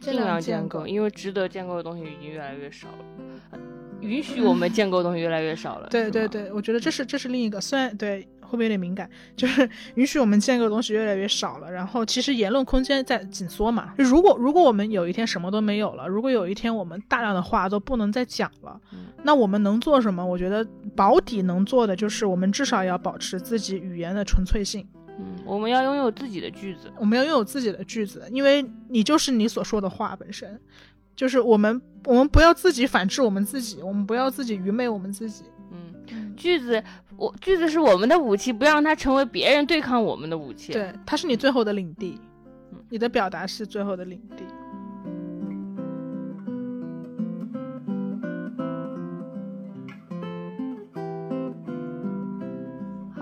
[0.00, 3.58] 尽量建构，因为值得建构的东西已经越来越少了，
[4.00, 5.88] 允许我们建构的东西越来越少了。
[5.90, 9.08] 对对对，我觉得这是这是另一个，虽然对会不会有点敏感？
[9.34, 13.94] 就是 允许我们建构的东西越来越少了，然后其实言论空间在紧缩嘛。
[13.96, 18.78] 如果如果我们有一天什么都没有了，如果有一天我们大量的话都不能再讲了，
[19.22, 20.24] 那我们能做什么？
[20.24, 20.62] 我觉得
[20.94, 24.86] 保底能做的就是我们至少要保持自己语言的纯粹性。
[25.18, 30.60] 嗯，我们要拥有自己的句子，我们要拥有自己的句子，因为你就是你所说的话本身。
[31.16, 35.44] 就是我们，我们不要自己反制我们自己，我们不要自己愚昧我们自己。
[35.70, 36.82] 嗯，句子，
[37.16, 40.72] 我句子是我们的武器，不要让它成为别人对抗我们的武器。
[40.72, 42.20] 对，它是你最后的领地，
[42.88, 44.42] 你的表达是最后的领地。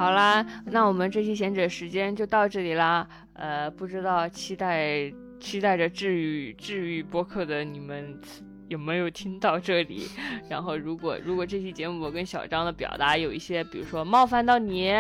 [0.03, 3.07] 好啦，那我们这期贤者时间就到这里啦。
[3.35, 8.19] 呃，不知道期待期待着治愈治愈播客的你们
[8.67, 10.09] 有没有听到这里？
[10.51, 14.93] 然后，如果如果这期节目我跟小张的表达有一些，比如说冒犯到你，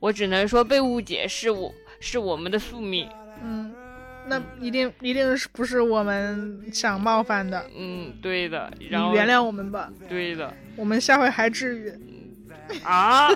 [0.00, 3.06] 我只能说被误解是我是我们的宿命。
[3.44, 3.70] 嗯，
[4.28, 7.66] 那一定一定是不是我们想冒犯的？
[7.76, 8.72] 嗯，对的。
[8.78, 9.92] 你原谅我们吧。
[10.08, 10.50] 对的。
[10.74, 11.92] 我们下回还治愈。
[12.82, 13.28] 啊，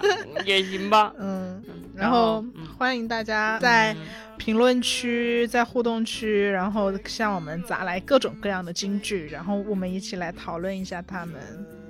[0.45, 1.12] 也行吧。
[1.18, 1.62] 嗯，
[1.95, 2.45] 然后
[2.78, 3.95] 欢迎大家在
[4.37, 11.37] 评论区、在互动区，然后向我们砸来各种各样的金句，然后我们一起来讨论一下他们。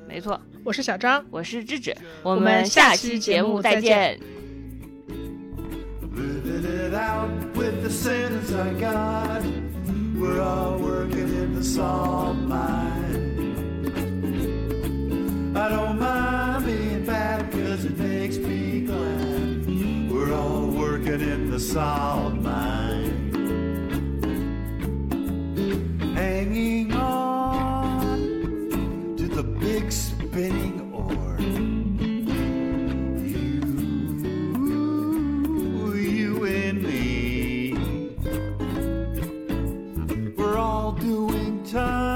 [0.08, 4.18] 没错，我是小张，我是智智，我们下期节目再见。
[15.52, 16.99] I don't mind being
[17.84, 20.10] it makes me glad.
[20.10, 23.30] We're all working in the salt mine.
[26.14, 28.18] Hanging on
[29.16, 31.38] to the big spinning ore.
[35.72, 37.74] You, you and me.
[40.36, 42.09] We're all doing time.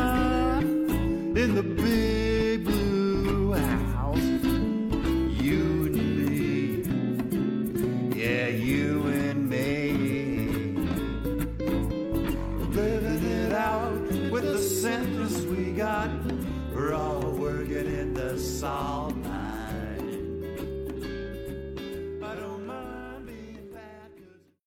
[18.65, 19.14] 走